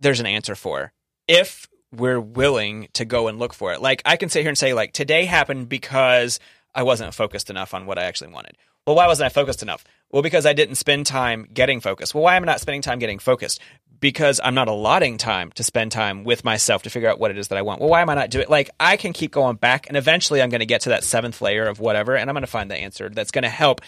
there's 0.00 0.20
an 0.20 0.26
answer 0.26 0.54
for 0.54 0.92
if 1.26 1.66
we're 1.92 2.20
willing 2.20 2.88
to 2.94 3.04
go 3.04 3.28
and 3.28 3.38
look 3.38 3.54
for 3.54 3.72
it. 3.72 3.80
Like 3.80 4.02
I 4.04 4.16
can 4.16 4.28
sit 4.28 4.42
here 4.42 4.50
and 4.50 4.58
say 4.58 4.74
like 4.74 4.92
today 4.92 5.24
happened 5.24 5.68
because 5.68 6.40
I 6.74 6.82
wasn't 6.82 7.14
focused 7.14 7.50
enough 7.50 7.74
on 7.74 7.86
what 7.86 7.98
I 7.98 8.04
actually 8.04 8.32
wanted. 8.32 8.56
Well, 8.86 8.96
why 8.96 9.06
wasn't 9.06 9.26
I 9.26 9.28
focused 9.28 9.62
enough? 9.62 9.84
Well, 10.10 10.22
because 10.22 10.46
I 10.46 10.54
didn't 10.54 10.76
spend 10.76 11.06
time 11.06 11.46
getting 11.52 11.80
focused. 11.80 12.14
Well, 12.14 12.24
why 12.24 12.36
am 12.36 12.44
I 12.44 12.46
not 12.46 12.60
spending 12.60 12.80
time 12.80 12.98
getting 12.98 13.18
focused? 13.18 13.60
because 14.00 14.40
I'm 14.42 14.54
not 14.54 14.68
allotting 14.68 15.18
time 15.18 15.50
to 15.52 15.64
spend 15.64 15.92
time 15.92 16.24
with 16.24 16.44
myself 16.44 16.82
to 16.82 16.90
figure 16.90 17.08
out 17.08 17.18
what 17.18 17.30
it 17.30 17.38
is 17.38 17.48
that 17.48 17.58
I 17.58 17.62
want. 17.62 17.80
Well, 17.80 17.90
why 17.90 18.02
am 18.02 18.10
I 18.10 18.14
not 18.14 18.30
doing 18.30 18.44
it? 18.44 18.50
Like 18.50 18.70
I 18.78 18.96
can 18.96 19.12
keep 19.12 19.32
going 19.32 19.56
back 19.56 19.88
and 19.88 19.96
eventually 19.96 20.40
I'm 20.40 20.50
going 20.50 20.60
to 20.60 20.66
get 20.66 20.82
to 20.82 20.90
that 20.90 21.04
seventh 21.04 21.40
layer 21.40 21.66
of 21.66 21.80
whatever 21.80 22.16
and 22.16 22.28
I'm 22.28 22.34
going 22.34 22.42
to 22.42 22.46
find 22.46 22.70
the 22.70 22.76
answer 22.76 23.08
that's 23.08 23.30
going 23.30 23.42
to 23.42 23.48
help 23.48 23.80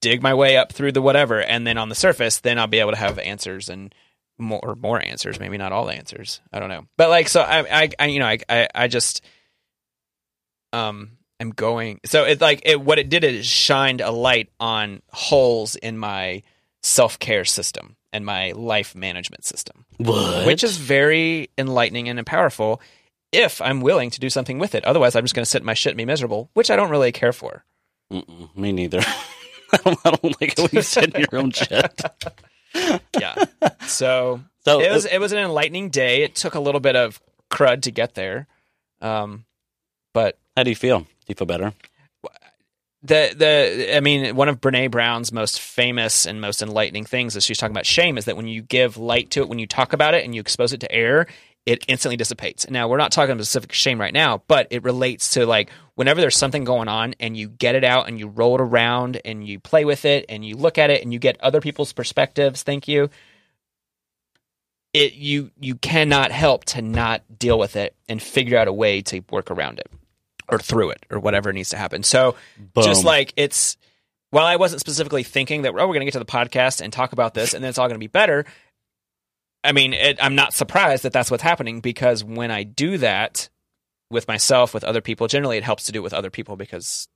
dig 0.00 0.22
my 0.22 0.34
way 0.34 0.56
up 0.56 0.72
through 0.72 0.92
the 0.92 1.02
whatever 1.02 1.40
and 1.40 1.66
then 1.66 1.78
on 1.78 1.88
the 1.88 1.94
surface 1.94 2.40
then 2.40 2.58
I'll 2.58 2.66
be 2.66 2.80
able 2.80 2.92
to 2.92 2.96
have 2.96 3.18
answers 3.18 3.68
and 3.68 3.94
more 4.40 4.60
or 4.62 4.74
more 4.74 5.00
answers, 5.00 5.38
maybe 5.38 5.58
not 5.58 5.72
all 5.72 5.90
answers. 5.90 6.40
I 6.52 6.58
don't 6.60 6.68
know. 6.68 6.86
But 6.96 7.10
like 7.10 7.28
so 7.28 7.40
I 7.42 7.82
I, 7.82 7.90
I 7.98 8.06
you 8.06 8.18
know 8.18 8.26
I, 8.26 8.38
I 8.48 8.68
I 8.74 8.88
just 8.88 9.22
um 10.72 11.12
I'm 11.38 11.50
going 11.50 12.00
so 12.04 12.24
it 12.24 12.40
like 12.40 12.62
it 12.64 12.80
what 12.80 12.98
it 12.98 13.08
did 13.08 13.24
is 13.24 13.46
shined 13.46 14.00
a 14.00 14.10
light 14.10 14.50
on 14.60 15.02
holes 15.10 15.76
in 15.76 15.96
my 15.98 16.42
self-care 16.82 17.44
system 17.44 17.96
and 18.12 18.26
my 18.26 18.52
life 18.52 18.94
management 18.94 19.44
system, 19.44 19.84
What? 19.98 20.46
which 20.46 20.64
is 20.64 20.76
very 20.76 21.50
enlightening 21.56 22.08
and 22.08 22.26
powerful 22.26 22.80
if 23.32 23.60
I'm 23.62 23.80
willing 23.80 24.10
to 24.10 24.18
do 24.20 24.28
something 24.28 24.58
with 24.58 24.74
it. 24.74 24.84
Otherwise, 24.84 25.14
I'm 25.14 25.22
just 25.24 25.34
going 25.34 25.44
to 25.44 25.50
sit 25.50 25.62
in 25.62 25.66
my 25.66 25.74
shit 25.74 25.92
and 25.92 25.98
be 25.98 26.04
miserable, 26.04 26.50
which 26.54 26.70
I 26.70 26.76
don't 26.76 26.90
really 26.90 27.12
care 27.12 27.32
for. 27.32 27.64
Mm-mm, 28.12 28.56
me 28.56 28.72
neither. 28.72 28.98
I 29.00 29.76
don't, 29.84 29.98
I 30.04 30.10
don't 30.10 30.40
like 30.40 30.52
it 30.52 30.58
when 30.58 30.70
you 30.72 30.82
sit 30.82 31.14
in 31.14 31.20
your 31.30 31.40
own 31.40 31.52
shit. 31.52 32.00
Yeah. 33.18 33.34
so 33.86 34.40
So 34.64 34.80
it 34.80 34.92
was 34.92 35.04
it 35.06 35.18
was 35.18 35.32
an 35.32 35.38
enlightening 35.38 35.90
day. 35.90 36.22
It 36.22 36.34
took 36.34 36.54
a 36.54 36.60
little 36.60 36.80
bit 36.80 36.96
of 36.96 37.20
crud 37.50 37.82
to 37.82 37.90
get 37.90 38.14
there, 38.14 38.46
um, 39.00 39.44
but 40.14 40.38
how 40.56 40.62
do 40.62 40.70
you 40.70 40.76
feel? 40.76 41.00
Do 41.00 41.06
you 41.28 41.34
feel 41.34 41.46
better? 41.46 41.72
the 43.02 43.34
the 43.34 43.96
I 43.96 44.00
mean, 44.00 44.36
one 44.36 44.48
of 44.48 44.60
Brene 44.60 44.90
Brown's 44.90 45.32
most 45.32 45.60
famous 45.60 46.26
and 46.26 46.40
most 46.40 46.60
enlightening 46.60 47.04
things 47.04 47.34
is 47.34 47.44
she's 47.44 47.58
talking 47.58 47.72
about 47.72 47.86
shame 47.86 48.18
is 48.18 48.26
that 48.26 48.36
when 48.36 48.46
you 48.46 48.62
give 48.62 48.96
light 48.98 49.30
to 49.30 49.40
it, 49.40 49.48
when 49.48 49.58
you 49.58 49.66
talk 49.66 49.92
about 49.92 50.14
it 50.14 50.24
and 50.24 50.34
you 50.34 50.40
expose 50.40 50.72
it 50.72 50.80
to 50.80 50.92
air, 50.92 51.26
it 51.66 51.84
instantly 51.88 52.16
dissipates. 52.16 52.68
Now 52.70 52.88
we're 52.88 52.96
not 52.96 53.12
talking 53.12 53.32
about 53.32 53.44
specific 53.44 53.72
shame 53.72 54.00
right 54.00 54.12
now, 54.14 54.42
but 54.48 54.66
it 54.70 54.82
relates 54.82 55.32
to 55.32 55.46
like 55.46 55.70
whenever 55.94 56.20
there's 56.20 56.36
something 56.36 56.64
going 56.64 56.88
on 56.88 57.14
and 57.20 57.36
you 57.36 57.48
get 57.48 57.74
it 57.74 57.84
out 57.84 58.08
and 58.08 58.18
you 58.18 58.28
roll 58.28 58.54
it 58.54 58.60
around 58.60 59.20
and 59.24 59.46
you 59.46 59.60
play 59.60 59.84
with 59.84 60.04
it 60.04 60.24
and 60.28 60.44
you 60.44 60.56
look 60.56 60.78
at 60.78 60.90
it 60.90 61.02
and 61.02 61.12
you 61.12 61.18
get 61.18 61.40
other 61.40 61.60
people's 61.60 61.92
perspectives. 61.92 62.62
Thank 62.62 62.88
you. 62.88 63.10
It 64.92 65.12
you 65.14 65.50
you 65.60 65.76
cannot 65.76 66.32
help 66.32 66.64
to 66.66 66.82
not 66.82 67.22
deal 67.38 67.58
with 67.58 67.76
it 67.76 67.94
and 68.08 68.20
figure 68.20 68.58
out 68.58 68.66
a 68.66 68.72
way 68.72 69.02
to 69.02 69.22
work 69.30 69.50
around 69.50 69.78
it 69.78 69.88
or 70.48 70.58
through 70.58 70.90
it 70.90 71.06
or 71.10 71.20
whatever 71.20 71.52
needs 71.52 71.68
to 71.68 71.76
happen. 71.76 72.02
So 72.02 72.34
just 72.82 73.04
like 73.04 73.32
it's 73.36 73.76
while 74.30 74.46
I 74.46 74.56
wasn't 74.56 74.80
specifically 74.80 75.22
thinking 75.22 75.62
that 75.62 75.70
oh 75.70 75.74
we're 75.74 75.86
going 75.86 76.00
to 76.00 76.06
get 76.06 76.14
to 76.14 76.18
the 76.18 76.24
podcast 76.24 76.80
and 76.80 76.92
talk 76.92 77.12
about 77.12 77.34
this 77.34 77.54
and 77.54 77.62
then 77.62 77.68
it's 77.68 77.78
all 77.78 77.86
going 77.86 77.94
to 77.96 78.00
be 78.00 78.08
better. 78.08 78.46
I 79.62 79.72
mean, 79.72 79.92
it, 79.92 80.18
I'm 80.22 80.34
not 80.34 80.54
surprised 80.54 81.02
that 81.04 81.12
that's 81.12 81.30
what's 81.30 81.42
happening 81.42 81.80
because 81.80 82.24
when 82.24 82.50
I 82.50 82.62
do 82.62 82.98
that 82.98 83.48
with 84.10 84.26
myself, 84.26 84.72
with 84.74 84.84
other 84.84 85.00
people, 85.00 85.26
generally 85.28 85.58
it 85.58 85.64
helps 85.64 85.84
to 85.86 85.92
do 85.92 86.00
it 86.00 86.02
with 86.02 86.14
other 86.14 86.30
people 86.30 86.56
because 86.56 87.06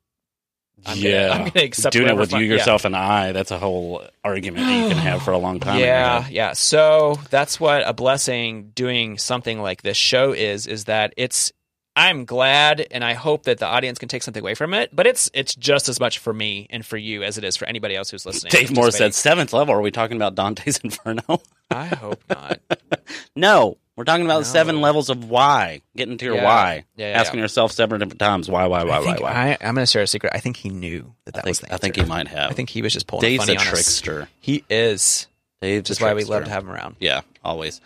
I'm 0.87 0.97
gonna- 0.97 1.09
yeah, 1.09 1.31
I'm 1.33 1.49
gonna 1.49 1.65
accept 1.65 1.93
doing 1.95 2.09
it 2.09 2.17
with 2.17 2.31
fun- 2.33 2.41
you, 2.41 2.47
yeah. 2.47 2.55
yourself, 2.55 2.85
and 2.85 2.95
I. 2.97 3.33
That's 3.33 3.51
a 3.51 3.59
whole 3.59 4.05
argument 4.23 4.67
that 4.67 4.83
you 4.83 4.89
can 4.89 4.99
have 4.99 5.23
for 5.23 5.31
a 5.33 5.39
long 5.39 5.61
time. 5.61 5.79
yeah, 5.81 6.27
yeah. 6.29 6.53
So 6.53 7.19
that's 7.31 7.59
what 7.59 7.83
a 7.87 7.93
blessing 7.95 8.71
doing 8.75 9.17
something 9.19 9.61
like 9.61 9.83
this 9.83 9.97
show 9.97 10.33
is. 10.33 10.67
Is 10.67 10.85
that 10.85 11.15
it's. 11.17 11.53
I'm 11.97 12.25
glad, 12.25 12.87
and 12.91 13.05
I 13.05 13.13
hope 13.13 13.45
that 13.45 13.59
the 13.59 13.67
audience 13.67 13.99
can 13.99 14.09
take 14.09 14.23
something 14.25 14.43
away 14.43 14.55
from 14.55 14.75
it. 14.75 14.91
But 14.93 15.07
it's 15.07 15.31
it's 15.33 15.55
just 15.55 15.89
as 15.89 16.01
much 16.01 16.19
for 16.19 16.33
me 16.33 16.67
and 16.71 16.85
for 16.85 16.97
you 16.97 17.23
as 17.23 17.39
it 17.39 17.45
is 17.45 17.57
for 17.57 17.67
anybody 17.67 17.95
else 17.95 18.11
who's 18.11 18.27
listening. 18.27 18.51
Dave 18.51 18.73
Moore 18.75 18.91
said 18.91 19.15
seventh 19.15 19.53
level. 19.53 19.75
Are 19.75 19.81
we 19.81 19.91
talking 19.93 20.17
about 20.17 20.35
Dante's 20.35 20.79
Inferno? 20.79 21.23
"I 21.71 21.87
hope 21.87 22.21
not." 22.29 22.59
no, 23.37 23.77
we're 23.97 24.05
talking 24.05 24.25
about 24.25 24.39
No. 24.39 24.43
seven 24.45 24.81
levels 24.81 25.09
of 25.09 25.31
why. 25.31 25.83
Getting 25.97 26.19
to 26.19 26.25
your 26.25 26.35
Yeah. 26.37 26.45
why. 26.45 26.85
Yeah, 26.97 27.11
yeah, 27.13 27.21
Asking 27.21 27.39
yourself 27.39 27.71
seven 27.71 28.01
different 28.01 28.19
times 28.19 28.51
why, 28.51 28.67
why, 28.67 28.83
why, 28.83 28.97
I 28.97 29.01
why, 29.01 29.17
why. 29.21 29.31
I, 29.31 29.51
I'm 29.61 29.75
going 29.77 29.87
to 29.87 29.91
share 29.91 30.03
a 30.03 30.07
secret. 30.09 30.33
I 30.35 30.41
think 30.41 30.57
he 30.57 30.71
knew 30.71 31.15
that 31.27 31.37
I 31.37 31.39
that 31.43 31.45
was 31.47 31.61
think, 31.61 31.69
the 31.69 31.75
I 31.75 31.79
think 31.79 31.97
he 31.97 32.05
might 32.05 32.27
have. 32.29 32.51
I 32.51 32.55
think 32.55 32.71
he 32.71 32.83
was 32.83 32.93
just 32.93 33.07
pulling 33.07 33.23
Dave's 33.23 33.45
funny 33.45 33.57
a 33.57 33.61
on 33.61 33.67
us. 33.69 33.71
trickster. 33.73 34.29
He 34.41 34.65
is, 34.69 35.29
Dave's 35.63 36.01
a 36.01 36.05
why 36.05 36.15
we 36.15 36.25
love 36.25 36.45
to 36.45 36.51
have 36.51 36.65
him 36.65 36.71
around. 36.71 36.97
Yeah, 36.99 37.21
always. 37.45 37.81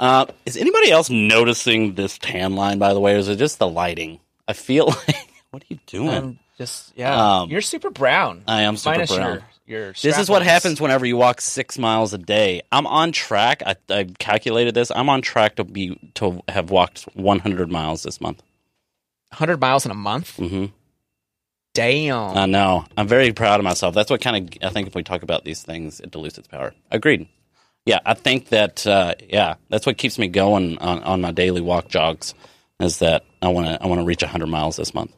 Uh, 0.00 0.24
is 0.46 0.56
anybody 0.56 0.90
else 0.90 1.10
noticing 1.10 1.94
this 1.94 2.16
tan 2.18 2.56
line, 2.56 2.78
by 2.78 2.94
the 2.94 3.00
way, 3.00 3.14
or 3.14 3.18
is 3.18 3.28
it 3.28 3.36
just 3.36 3.58
the 3.58 3.68
lighting? 3.68 4.18
I 4.48 4.54
feel 4.54 4.86
like. 5.06 5.28
What 5.50 5.62
are 5.62 5.66
you 5.68 5.78
doing? 5.86 6.08
I'm 6.08 6.38
just 6.56 6.92
yeah. 6.96 7.40
Um, 7.40 7.50
You're 7.50 7.60
super 7.60 7.90
brown. 7.90 8.42
I 8.46 8.62
am 8.62 8.76
super 8.76 8.96
Minus 8.96 9.14
brown. 9.14 9.42
Your, 9.66 9.80
your 9.82 9.92
This 9.92 10.18
is 10.18 10.30
what 10.30 10.42
happens 10.42 10.80
whenever 10.80 11.04
you 11.04 11.16
walk 11.16 11.40
six 11.40 11.76
miles 11.76 12.14
a 12.14 12.18
day. 12.18 12.62
I'm 12.72 12.86
on 12.86 13.12
track. 13.12 13.62
I, 13.66 13.76
I 13.90 14.04
calculated 14.18 14.74
this. 14.74 14.90
I'm 14.90 15.10
on 15.10 15.22
track 15.22 15.56
to 15.56 15.64
be 15.64 15.98
to 16.14 16.40
have 16.48 16.70
walked 16.70 17.02
100 17.14 17.70
miles 17.70 18.02
this 18.02 18.20
month. 18.20 18.42
100 19.30 19.60
miles 19.60 19.84
in 19.84 19.90
a 19.90 19.94
month. 19.94 20.36
Mm-hmm. 20.38 20.66
Damn. 21.74 22.36
I 22.36 22.46
know. 22.46 22.84
I'm 22.96 23.06
very 23.06 23.32
proud 23.32 23.60
of 23.60 23.64
myself. 23.64 23.94
That's 23.94 24.10
what 24.10 24.20
kind 24.20 24.48
of 24.48 24.68
I 24.68 24.72
think 24.72 24.88
if 24.88 24.94
we 24.94 25.02
talk 25.02 25.22
about 25.22 25.44
these 25.44 25.62
things, 25.62 26.00
it 26.00 26.10
dilutes 26.10 26.38
its 26.38 26.48
power. 26.48 26.74
Agreed. 26.90 27.28
Yeah, 27.86 27.98
I 28.04 28.14
think 28.14 28.48
that. 28.50 28.86
Uh, 28.86 29.14
yeah, 29.28 29.54
that's 29.68 29.86
what 29.86 29.96
keeps 29.98 30.18
me 30.18 30.28
going 30.28 30.78
on, 30.78 31.02
on 31.02 31.20
my 31.20 31.30
daily 31.32 31.60
walk 31.60 31.88
jogs. 31.88 32.34
Is 32.78 32.98
that 33.00 33.24
I 33.42 33.48
want 33.48 33.66
to 33.68 33.82
I 33.82 33.86
want 33.86 34.00
to 34.00 34.04
reach 34.04 34.22
100 34.22 34.46
miles 34.46 34.76
this 34.76 34.94
month. 34.94 35.12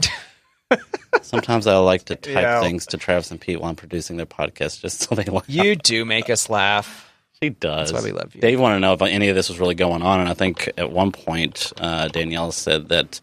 Sometimes 1.22 1.66
I 1.66 1.76
like 1.76 2.04
to 2.06 2.16
type 2.16 2.34
Yeah. 2.34 2.60
things 2.60 2.86
to 2.86 2.96
Travis 2.96 3.30
and 3.30 3.40
Pete 3.40 3.60
while 3.60 3.70
I'm 3.70 3.76
producing 3.76 4.16
their 4.16 4.26
podcast, 4.26 4.80
just 4.80 5.00
so 5.08 5.14
they 5.14 5.24
laugh. 5.24 5.44
you 5.48 5.76
do 5.76 6.04
make 6.04 6.28
us 6.30 6.50
laugh. 6.50 7.10
He 7.40 7.50
does. 7.50 7.90
That's 7.92 8.02
why 8.04 8.08
we 8.10 8.12
love 8.16 8.34
you. 8.34 8.40
Dave 8.40 8.58
wanted 8.60 8.76
to 8.76 8.80
know 8.80 8.92
if 8.94 9.02
any 9.02 9.28
of 9.28 9.34
this 9.36 9.48
was 9.48 9.58
really 9.60 9.74
going 9.74 10.02
on, 10.02 10.20
and 10.20 10.28
I 10.28 10.34
think 10.34 10.70
at 10.78 10.90
one 10.90 11.12
point 11.12 11.72
uh, 11.78 12.08
Danielle 12.08 12.52
said 12.52 12.88
that 12.88 13.20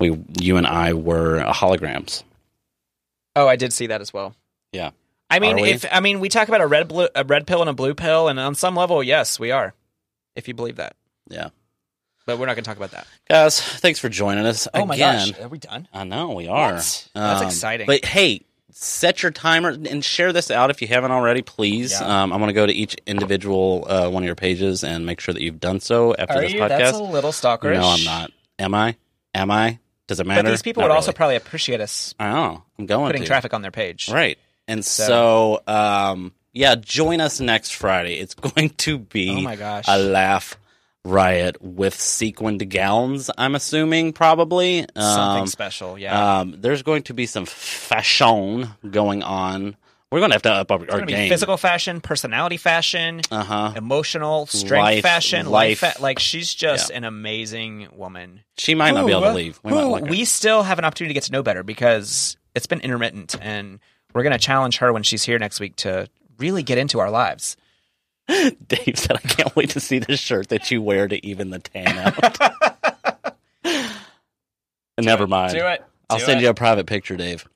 we, 0.00 0.18
you 0.40 0.56
and 0.56 0.66
I 0.66 0.94
were 0.94 1.42
holograms. 1.52 2.22
Oh, 3.36 3.46
I 3.48 3.56
did 3.56 3.72
see 3.72 3.86
that 3.88 4.00
as 4.00 4.12
well. 4.12 4.34
Yeah. 4.72 4.90
I 5.34 5.38
mean, 5.40 5.56
we? 5.56 5.70
if 5.70 5.84
I 5.90 6.00
mean, 6.00 6.20
we 6.20 6.28
talk 6.28 6.48
about 6.48 6.60
a 6.60 6.66
red 6.66 6.88
blue, 6.88 7.08
a 7.14 7.24
red 7.24 7.46
pill 7.46 7.60
and 7.60 7.70
a 7.70 7.72
blue 7.72 7.94
pill, 7.94 8.28
and 8.28 8.38
on 8.38 8.54
some 8.54 8.74
level, 8.76 9.02
yes, 9.02 9.38
we 9.40 9.50
are. 9.50 9.74
If 10.36 10.48
you 10.48 10.54
believe 10.54 10.76
that, 10.76 10.96
Yeah. 11.28 11.48
but 12.26 12.38
we're 12.38 12.46
not 12.46 12.54
going 12.54 12.64
to 12.64 12.68
talk 12.68 12.76
about 12.78 12.92
that. 12.92 13.06
Guys, 13.28 13.60
thanks 13.60 13.98
for 13.98 14.08
joining 14.08 14.46
us 14.46 14.66
Oh 14.72 14.86
my 14.86 14.94
again. 14.94 15.30
gosh, 15.32 15.40
are 15.40 15.48
we 15.48 15.58
done? 15.58 15.88
I 15.92 16.04
know 16.04 16.30
we 16.30 16.48
are. 16.48 16.70
Um, 16.70 16.74
What? 16.76 17.08
That's 17.14 17.42
exciting. 17.42 17.86
But 17.86 18.04
hey, 18.04 18.42
set 18.70 19.22
your 19.22 19.30
timer 19.32 19.68
and 19.70 20.02
share 20.04 20.32
this 20.32 20.50
out 20.50 20.70
if 20.70 20.80
you 20.80 20.88
haven't 20.88 21.10
already, 21.10 21.42
please. 21.42 21.92
Yeah. 21.92 22.22
Um, 22.22 22.32
I'm 22.32 22.38
going 22.38 22.48
to 22.48 22.54
go 22.54 22.64
to 22.66 22.72
each 22.72 22.94
individual 23.06 23.84
uh, 23.88 24.08
one 24.08 24.22
of 24.22 24.26
your 24.26 24.34
pages 24.34 24.82
and 24.84 25.04
make 25.04 25.20
sure 25.20 25.34
that 25.34 25.42
you've 25.42 25.60
done 25.60 25.80
so 25.80 26.14
after 26.18 26.38
Are 26.38 26.40
this 26.40 26.52
you? 26.54 26.60
podcast. 26.60 26.68
That's 26.78 26.96
a 26.98 27.02
little 27.02 27.32
stalkerish. 27.32 27.74
no, 27.74 27.88
I'm 27.88 28.04
not. 28.04 28.30
Am 28.58 28.74
I? 28.74 28.96
Am 29.34 29.50
I? 29.50 29.78
Does 30.06 30.18
it 30.20 30.26
matter? 30.26 30.42
But 30.44 30.50
these 30.50 30.62
people 30.62 30.80
Not 30.82 30.88
would 30.88 30.94
also 30.94 31.08
really. 31.10 31.16
probably 31.16 31.36
appreciate 31.36 31.80
us 31.80 32.14
I 32.18 32.30
know. 32.30 32.62
I'm 32.78 32.86
going 32.86 33.06
putting 33.08 33.22
to. 33.22 33.28
traffic 33.28 33.52
on 33.54 33.60
their 33.62 33.70
page. 33.70 34.08
Right. 34.10 34.38
And 34.72 34.84
so, 34.84 35.60
um, 35.66 36.32
yeah, 36.52 36.74
join 36.76 37.20
us 37.20 37.40
next 37.40 37.72
Friday. 37.74 38.14
It's 38.14 38.34
going 38.48 38.70
to 38.70 38.98
be 38.98 39.30
Oh 39.30 39.40
my 39.42 39.56
gosh. 39.56 39.84
a 39.88 39.98
laugh 39.98 40.56
riot 41.04 41.60
with 41.60 41.94
sequined 41.98 42.70
gowns, 42.70 43.28
I'm 43.36 43.54
assuming, 43.54 44.12
probably. 44.12 44.86
Something 44.96 45.42
Um, 45.42 45.46
special, 45.48 45.98
yeah. 45.98 46.40
um, 46.40 46.54
there's 46.60 46.82
going 46.82 47.02
to 47.04 47.14
be 47.14 47.26
some 47.26 47.44
fashion 47.46 48.68
going 48.88 49.22
on. 49.22 49.76
We're 50.10 50.18
going 50.20 50.30
to 50.30 50.34
have 50.34 50.42
to 50.42 50.52
up 50.52 50.70
our, 50.70 50.84
it's 50.84 50.92
our 50.92 51.00
be 51.06 51.12
game. 51.12 51.28
physical 51.30 51.56
fashion, 51.56 52.00
personality 52.02 52.58
fashion, 52.58 53.22
Uh 53.30 53.42
huh. 53.42 53.72
emotional, 53.74 54.46
strength 54.46 54.84
Life- 54.84 55.02
fashion, 55.02 55.46
life. 55.46 55.82
life. 55.82 55.94
fa- 55.96 56.02
like 56.02 56.18
she's 56.18 56.52
just 56.52 56.90
Yeah. 56.90 56.98
an 56.98 57.04
amazing 57.04 57.88
woman. 57.96 58.40
She 58.58 58.74
might 58.74 58.92
not 58.92 59.06
be 59.06 59.12
able 59.12 59.22
to 59.22 59.32
leave. 59.32 59.58
We 59.64 59.70
who 59.70 59.76
might 59.76 60.02
like 60.02 60.04
we 60.10 60.24
still 60.26 60.62
have 60.64 60.78
an 60.78 60.84
opportunity 60.84 61.14
to 61.14 61.14
get 61.14 61.24
to 61.24 61.32
know 61.32 61.42
better 61.42 61.62
because 61.62 62.36
it's 62.54 62.66
been 62.66 62.80
intermittent, 62.80 63.34
and 63.40 63.80
we're 64.14 64.22
going 64.22 64.32
to 64.32 64.38
challenge 64.38 64.78
her 64.78 64.92
when 64.92 65.02
she's 65.02 65.24
here 65.24 65.38
next 65.38 65.60
week 65.60 65.76
to 65.76 66.08
really 66.38 66.62
get 66.62 66.78
into 66.78 67.00
our 67.00 67.10
lives. 67.10 67.56
Dave 68.28 68.96
said, 68.98 69.16
I 69.16 69.28
can't 69.28 69.54
wait 69.56 69.70
to 69.70 69.80
see 69.80 69.98
the 69.98 70.16
shirt 70.16 70.48
that 70.48 70.70
you 70.70 70.82
wear 70.82 71.08
to 71.08 71.24
even 71.26 71.50
the 71.50 71.58
tan 71.58 71.98
out. 71.98 72.38
Never 75.00 75.26
mind. 75.26 75.54
Do 75.54 75.66
it. 75.66 75.84
I'll 76.10 76.18
send 76.18 76.40
it. 76.40 76.44
you 76.44 76.50
a 76.50 76.54
private 76.54 76.86
picture, 76.86 77.16
Dave. 77.16 77.48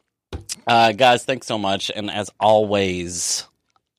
Uh, 0.66 0.92
guys, 0.92 1.24
thanks 1.24 1.46
so 1.46 1.58
much. 1.58 1.90
And 1.94 2.10
as 2.10 2.30
always, 2.40 3.46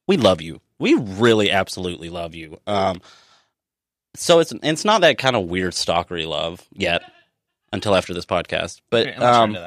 we 0.07 0.17
love 0.17 0.41
you. 0.41 0.61
We 0.79 0.95
really 0.95 1.51
absolutely 1.51 2.09
love 2.09 2.35
you. 2.35 2.59
Um, 2.67 3.01
so 4.15 4.39
it's 4.39 4.53
it's 4.63 4.83
not 4.83 5.01
that 5.01 5.17
kind 5.17 5.35
of 5.35 5.45
weird 5.45 5.73
stalkery 5.73 6.27
love 6.27 6.65
yet 6.73 7.03
until 7.71 7.95
after 7.95 8.13
this 8.13 8.25
podcast. 8.25 8.81
But 8.89 9.21
um, 9.21 9.57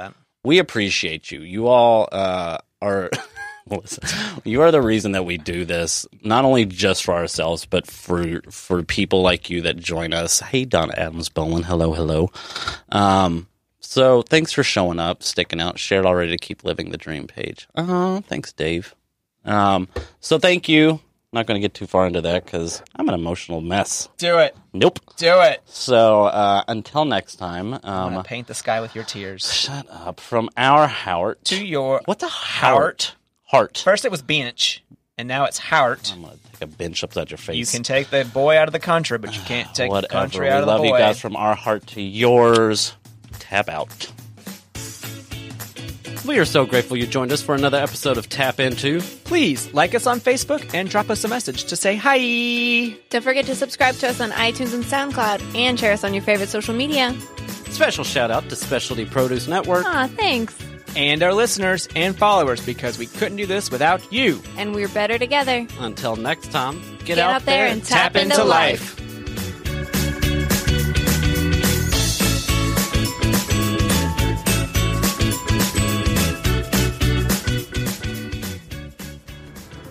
we 0.45 0.59
appreciate 0.59 1.31
you. 1.31 1.41
You 1.41 1.69
all 1.69 2.09
uh, 2.11 2.59
are. 2.83 3.11
you 4.45 4.63
are 4.63 4.71
the 4.71 4.83
reason 4.83 5.13
that 5.13 5.25
we 5.25 5.39
do 5.39 5.65
this, 5.65 6.07
not 6.23 6.45
only 6.45 6.65
just 6.65 7.05
for 7.05 7.15
ourselves, 7.15 7.67
but 7.67 7.87
for 7.87 8.41
for 8.51 8.83
people 8.83 9.23
like 9.23 9.51
you 9.51 9.61
that 9.63 9.77
join 9.77 10.13
us. 10.13 10.41
Hey, 10.41 10.65
Don 10.65 10.91
Adams 10.93 11.29
Bowen, 11.29 11.63
hello, 11.63 11.93
hello. 11.93 12.31
Um, 12.91 13.47
so 13.81 14.23
thanks 14.23 14.53
for 14.53 14.63
showing 14.63 14.99
up, 14.99 15.23
sticking 15.23 15.61
out, 15.61 15.79
shared 15.79 16.07
already 16.07 16.31
to 16.33 16.39
keep 16.39 16.65
living 16.65 16.91
the 16.91 16.99
dream 16.99 17.27
page. 17.27 17.69
Oh, 17.75 18.23
thanks, 18.27 18.53
Dave. 18.53 18.95
Um, 19.45 19.89
so 20.21 20.39
thank 20.39 20.69
you. 20.69 21.01
Not 21.33 21.47
going 21.47 21.61
to 21.61 21.65
get 21.65 21.75
too 21.75 21.87
far 21.87 22.07
into 22.07 22.21
that 22.23 22.45
because 22.45 22.83
I'm 22.97 23.09
an 23.09 23.15
emotional 23.15 23.61
mess. 23.61 24.09
Do 24.19 24.39
it. 24.39 24.57
Nope. 24.73 24.99
Do 25.17 25.41
it. 25.43 25.61
So 25.67 26.25
uh, 26.25 26.65
until 26.69 27.05
next 27.05 27.37
time, 27.37 27.75
I'm 27.75 27.81
um, 27.85 28.13
gonna 28.15 28.25
paint 28.25 28.47
the 28.49 28.55
sky 28.55 28.81
with 28.81 28.95
your 28.95 29.05
tears. 29.05 29.53
shut 29.53 29.87
up. 29.91 30.19
From 30.21 30.49
our 30.57 30.87
heart 30.89 31.45
To 31.47 31.65
your 31.65 32.01
what's 32.07 32.23
a 32.23 32.29
heart. 32.29 33.15
heart? 33.45 33.79
First 33.85 34.05
it 34.05 34.11
was 34.11 34.23
bench, 34.23 34.83
and 35.19 35.29
now 35.29 35.45
it's 35.45 35.59
heart. 35.59 36.13
I'm 36.15 36.23
gonna 36.23 36.37
take 36.53 36.63
a 36.63 36.67
bench 36.67 37.05
up 37.05 37.11
upside 37.11 37.31
your 37.31 37.39
face. 37.39 37.57
You 37.57 37.67
can 37.67 37.83
take 37.85 38.11
the 38.11 38.25
boy 38.33 38.57
out 38.57 38.69
of 38.69 38.73
the 38.73 38.79
country, 38.81 39.19
but 39.19 39.35
you 39.37 39.43
can't 39.43 39.69
take 39.75 39.89
the 39.89 39.93
Whatever. 39.93 40.13
country 40.13 40.47
we 40.47 40.51
out 40.51 40.63
of 40.63 40.67
love 40.69 40.79
the 40.79 40.83
boy. 40.83 40.85
We 40.85 40.91
love 40.93 41.01
you 41.01 41.07
guys 41.07 41.21
from 41.21 41.37
our 41.37 41.55
heart 41.55 41.87
to 41.89 42.03
yours. 42.03 42.95
Tap 43.39 43.69
out. 43.69 44.11
We 46.27 46.39
are 46.39 46.45
so 46.45 46.67
grateful 46.67 46.97
you 46.99 47.07
joined 47.07 47.33
us 47.33 47.41
for 47.41 47.55
another 47.55 47.79
episode 47.79 48.19
of 48.19 48.29
Tap 48.29 48.61
Into. 48.61 49.01
Please 49.25 49.73
like 49.73 49.95
us 49.95 50.07
on 50.07 50.21
Facebook 50.21 50.75
and 50.75 50.89
drop 50.89 51.09
us 51.09 51.25
a 51.25 51.29
message 51.29 51.65
to 51.65 51.77
say 51.77 51.97
hi. 51.97 52.95
Don't 53.09 53.23
forget 53.23 53.47
to 53.47 53.55
subscribe 53.55 53.95
to 53.97 54.09
us 54.09 54.21
on 54.21 54.31
iTunes 54.33 54.75
and 54.75 54.85
SoundCloud 54.85 55.55
and 55.57 55.81
share 55.81 55.93
us 55.93 56.05
on 56.05 56.13
your 56.13 56.23
favorite 56.23 56.51
social 56.51 56.75
media. 56.75 57.17
Special 57.71 58.05
shout 58.05 58.31
out 58.31 58.49
to 58.51 58.57
Specialty 58.57 59.07
Produce 59.07 59.49
Network. 59.49 59.87
Aw, 59.87 60.09
thanks. 60.09 60.55
And 60.95 61.23
our 61.23 61.33
listeners 61.33 61.89
and 61.97 62.17
followers, 62.17 62.65
because 62.67 62.99
we 62.99 63.07
couldn't 63.07 63.37
do 63.37 63.47
this 63.47 63.71
without 63.71 64.13
you. 64.13 64.43
And 64.57 64.75
we're 64.75 64.89
better 64.89 65.19
together. 65.19 65.67
Until 65.79 66.17
next 66.17 66.51
time, 66.53 66.81
get, 66.99 67.07
Get 67.07 67.19
out 67.19 67.47
there 67.47 67.67
and 67.67 67.83
tap 67.83 68.15
into 68.17 68.45
life. 68.45 69.00